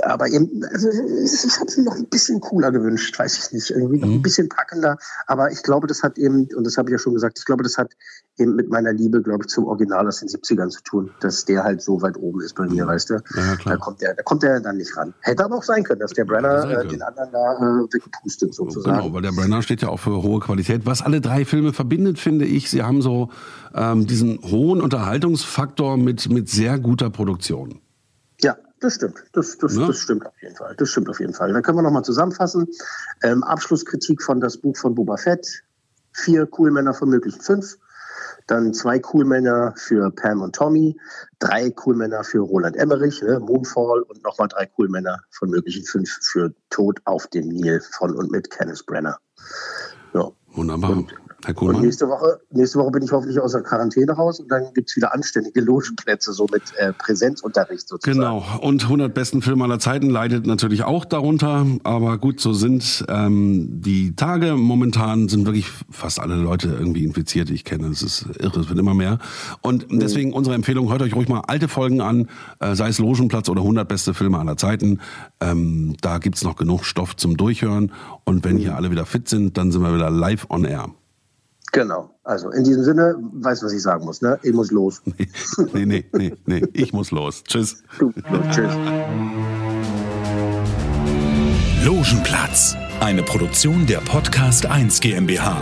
aber 0.03 0.27
eben, 0.27 0.63
also 0.71 0.89
ich 0.89 1.59
habe 1.59 1.67
es 1.67 1.77
mir 1.77 1.83
noch 1.83 1.95
ein 1.95 2.07
bisschen 2.07 2.39
cooler 2.39 2.71
gewünscht, 2.71 3.17
weiß 3.17 3.38
ich 3.38 3.53
nicht, 3.53 3.69
irgendwie 3.69 3.99
noch 3.99 4.07
ein 4.07 4.21
bisschen 4.21 4.49
packender. 4.49 4.97
Aber 5.27 5.51
ich 5.51 5.63
glaube, 5.63 5.88
das 5.88 6.03
hat 6.03 6.17
eben, 6.17 6.47
und 6.55 6.65
das 6.65 6.77
habe 6.77 6.89
ich 6.89 6.93
ja 6.93 6.97
schon 6.97 7.13
gesagt, 7.13 7.39
ich 7.39 7.45
glaube, 7.45 7.63
das 7.63 7.77
hat 7.77 7.91
eben 8.38 8.55
mit 8.55 8.69
meiner 8.69 8.93
Liebe, 8.93 9.21
glaube 9.21 9.43
ich, 9.43 9.47
zum 9.47 9.65
Original 9.65 10.07
aus 10.07 10.19
den 10.19 10.29
70ern 10.29 10.69
zu 10.69 10.81
tun, 10.83 11.12
dass 11.19 11.45
der 11.45 11.63
halt 11.63 11.81
so 11.81 12.01
weit 12.01 12.17
oben 12.17 12.41
ist 12.41 12.55
bei 12.55 12.65
mir, 12.65 12.88
weißt 12.88 13.09
du? 13.09 13.13
Ja, 13.35 13.55
klar. 13.55 13.75
Da 13.75 13.77
kommt 13.77 14.01
der, 14.01 14.13
da 14.13 14.23
kommt 14.23 14.43
der 14.43 14.59
dann 14.59 14.77
nicht 14.77 14.95
ran. 14.95 15.13
Hätte 15.21 15.45
aber 15.45 15.57
auch 15.57 15.63
sein 15.63 15.83
können, 15.83 15.99
dass 15.99 16.13
der 16.13 16.25
Brenner 16.25 16.69
äh, 16.69 16.88
den 16.88 17.01
anderen 17.01 17.31
da 17.31 17.53
äh, 17.57 17.93
weggepustet 17.93 18.53
sozusagen. 18.53 18.97
Genau, 18.97 19.13
weil 19.13 19.21
der 19.21 19.31
Brenner 19.31 19.62
steht 19.62 19.81
ja 19.81 19.89
auch 19.89 19.99
für 19.99 20.23
hohe 20.23 20.39
Qualität. 20.39 20.85
Was 20.85 21.01
alle 21.01 21.21
drei 21.21 21.45
Filme 21.45 21.73
verbindet, 21.73 22.19
finde 22.19 22.45
ich, 22.45 22.69
sie 22.69 22.83
haben 22.83 23.01
so 23.01 23.29
ähm, 23.73 24.07
diesen 24.07 24.39
hohen 24.43 24.81
Unterhaltungsfaktor 24.81 25.97
mit, 25.97 26.29
mit 26.29 26.49
sehr 26.49 26.79
guter 26.79 27.09
Produktion. 27.09 27.79
Ja, 28.80 28.88
das 28.88 28.96
stimmt. 28.96 29.24
Das, 29.34 29.58
das, 29.58 29.76
Ne? 29.76 29.88
das 29.88 29.98
stimmt 30.00 30.26
auf 30.26 30.42
jeden 30.42 30.56
Fall. 30.56 30.76
Das 30.78 30.89
stimmt 30.89 31.10
auf 31.10 31.20
jeden 31.20 31.34
Fall. 31.34 31.54
Da 31.54 31.62
können 31.62 31.78
wir 31.78 31.82
nochmal 31.82 32.04
zusammenfassen. 32.04 32.68
Ähm, 33.24 33.44
Abschlusskritik 33.44 34.22
von 34.22 34.39
das 34.39 34.58
Buch 34.58 34.78
von 34.78 34.96
Boba 34.96 35.18
Fett. 35.18 35.63
Vier 36.13 36.46
Coolmänner 36.46 36.94
von 36.94 37.10
möglichen 37.10 37.42
fünf. 37.42 37.78
Dann 38.48 38.74
zwei 38.74 39.00
Coolmänner 39.00 39.74
für 39.78 40.10
Pam 40.12 40.42
und 40.42 40.56
Tommy. 40.56 40.98
Drei 41.39 41.70
Coolmänner 41.70 42.24
für 42.24 42.39
Roland 42.39 42.76
Emmerich, 42.78 43.22
ne, 43.22 43.39
Moonfall. 43.39 44.02
Und 44.02 44.24
nochmal 44.24 44.48
drei 44.48 44.65
Coolmänner 44.65 45.20
von 45.30 45.50
möglichen 45.50 45.86
fünf 45.86 46.10
für 46.22 46.54
Tod 46.70 47.00
auf 47.06 47.28
dem 47.28 47.50
Nil 47.50 47.82
von 47.92 48.15
und 48.15 48.32
mit 48.32 48.50
Kenneth 48.50 48.86
Brenner. 48.86 49.18
Ja. 50.13 50.32
Wunderbar. 50.54 51.06
Herr 51.43 51.49
Und 51.49 51.56
Kuhlmann? 51.56 51.82
nächste 51.84 52.08
Woche, 52.08 52.39
nächste 52.52 52.80
Woche 52.80 52.91
bin 52.91 53.04
ich 53.04 53.12
hoffentlich 53.12 53.39
aus 53.39 53.54
der 53.54 53.62
Quarantäne 53.62 54.12
raus 54.12 54.39
und 54.39 54.52
dann 54.52 54.73
gibt's 54.73 54.95
wieder 54.95 55.13
anständige 55.13 55.62
Logenplätze, 55.62 56.34
so 56.34 56.47
mit 56.52 56.62
äh, 56.78 56.93
Präsenzunterricht 56.93 57.88
sozusagen. 57.88 58.19
Genau. 58.19 58.43
Und 58.62 58.84
100 58.84 59.13
besten 59.13 59.41
Filme 59.41 59.63
aller 59.63 59.80
Zeiten 59.80 60.10
leidet 60.10 60.45
natürlich 60.45 60.84
auch 60.84 61.06
darunter. 61.06 61.65
Aber 61.84 62.17
gut, 62.17 62.39
so 62.39 62.54
sind 62.54 63.06
ähm, 63.08 63.82
die 63.82 64.15
Tage. 64.15 64.56
Momentan 64.56 65.30
sind 65.30 65.45
wirklich 65.45 65.67
fast 65.89 66.19
alle 66.19 66.36
Leute 66.36 66.67
irgendwie 66.67 67.06
infiziert. 67.06 67.49
die 67.49 67.54
Ich 67.54 67.63
kenne, 67.63 67.88
es 67.88 68.02
ist 68.02 68.25
irre, 68.39 68.60
es 68.60 68.69
wird 68.69 68.80
immer 68.80 68.93
mehr. 68.93 69.19
Und 69.62 69.88
deswegen 69.89 70.34
unsere 70.34 70.56
Empfehlung, 70.56 70.91
hört 70.91 71.02
euch 71.02 71.15
ruhig 71.15 71.30
mal 71.30 71.41
alte 71.47 71.67
Folgen 71.67 72.02
an, 72.02 72.28
äh, 72.60 72.75
sei 72.75 72.89
es 72.89 72.99
Logenplatz 72.99 73.49
oder 73.49 73.62
100 73.62 73.88
beste 73.88 74.13
Filme 74.13 74.39
aller 74.39 74.58
Zeiten. 74.58 74.99
Ähm, 75.39 75.95
da 76.02 76.17
gibt's 76.17 76.43
noch 76.43 76.56
genug 76.56 76.84
Stoff 76.86 77.15
zum 77.15 77.38
Durchhören. 77.38 77.91
Und 78.25 78.43
wenn 78.43 78.58
hier 78.58 78.75
alle 78.75 78.91
wieder 78.91 79.06
fit 79.06 79.30
sind, 79.30 79.58
dann 79.58 79.71
sind 79.71 79.82
wir 79.82 79.93
wieder 79.93 80.10
live 80.10 80.45
on 80.49 80.65
air. 80.65 80.89
Genau. 81.71 82.10
Also 82.23 82.49
in 82.49 82.63
diesem 82.63 82.84
Sinne, 82.84 83.15
weißt 83.19 83.62
du, 83.62 83.67
was 83.67 83.73
ich 83.73 83.82
sagen 83.82 84.05
muss, 84.05 84.21
ne? 84.21 84.39
Ich 84.43 84.53
muss 84.53 84.71
los. 84.71 85.01
Nee, 85.73 85.86
nee, 85.86 86.05
nee, 86.13 86.34
nee, 86.45 86.63
ich 86.73 86.93
muss 86.93 87.12
los. 87.12 87.43
Tschüss. 87.43 87.84
Du, 87.99 88.12
los, 88.29 88.45
tschüss. 88.51 88.73
Logenplatz, 91.86 92.75
eine 92.99 93.23
Produktion 93.23 93.86
der 93.86 93.99
Podcast 93.99 94.65
1 94.65 94.99
GmbH. 94.99 95.62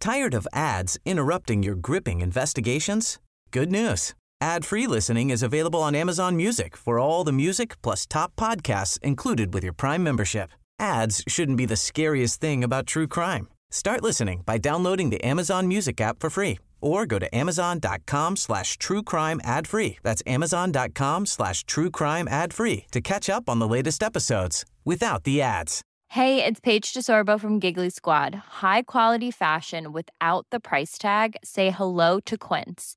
Tired 0.00 0.34
of 0.34 0.48
ads 0.52 0.98
interrupting 1.04 1.62
your 1.62 1.76
gripping 1.76 2.20
investigations? 2.22 3.20
Good 3.52 3.70
news. 3.70 4.14
Ad-free 4.42 4.88
listening 4.88 5.30
is 5.30 5.44
available 5.44 5.80
on 5.84 5.94
Amazon 5.94 6.36
Music 6.36 6.76
for 6.76 6.98
all 6.98 7.22
the 7.22 7.30
music 7.30 7.80
plus 7.80 8.06
top 8.06 8.34
podcasts 8.34 8.98
included 8.98 9.54
with 9.54 9.62
your 9.62 9.72
Prime 9.72 10.02
membership. 10.02 10.50
Ads 10.80 11.22
shouldn't 11.28 11.56
be 11.56 11.64
the 11.64 11.76
scariest 11.76 12.40
thing 12.40 12.64
about 12.64 12.88
true 12.88 13.06
crime. 13.06 13.46
Start 13.70 14.02
listening 14.02 14.42
by 14.44 14.58
downloading 14.58 15.10
the 15.10 15.22
Amazon 15.24 15.68
Music 15.68 16.00
app 16.00 16.18
for 16.18 16.28
free 16.28 16.58
or 16.80 17.06
go 17.06 17.20
to 17.20 17.32
amazon.com 17.32 18.34
slash 18.34 18.76
true 18.78 19.04
crime 19.04 19.40
ad 19.44 19.68
free. 19.68 19.98
That's 20.02 20.24
amazon.com 20.26 21.26
slash 21.26 21.62
true 21.62 21.90
crime 21.90 22.26
ad 22.26 22.52
free 22.52 22.86
to 22.90 23.00
catch 23.00 23.30
up 23.30 23.48
on 23.48 23.60
the 23.60 23.68
latest 23.68 24.02
episodes 24.02 24.64
without 24.84 25.22
the 25.22 25.40
ads. 25.40 25.82
Hey, 26.08 26.44
it's 26.44 26.58
Paige 26.58 26.92
DeSorbo 26.92 27.38
from 27.38 27.60
Giggly 27.60 27.90
Squad. 27.90 28.34
High 28.60 28.82
quality 28.82 29.30
fashion 29.30 29.92
without 29.92 30.48
the 30.50 30.58
price 30.58 30.98
tag. 30.98 31.36
Say 31.44 31.70
hello 31.70 32.18
to 32.26 32.36
Quince. 32.36 32.96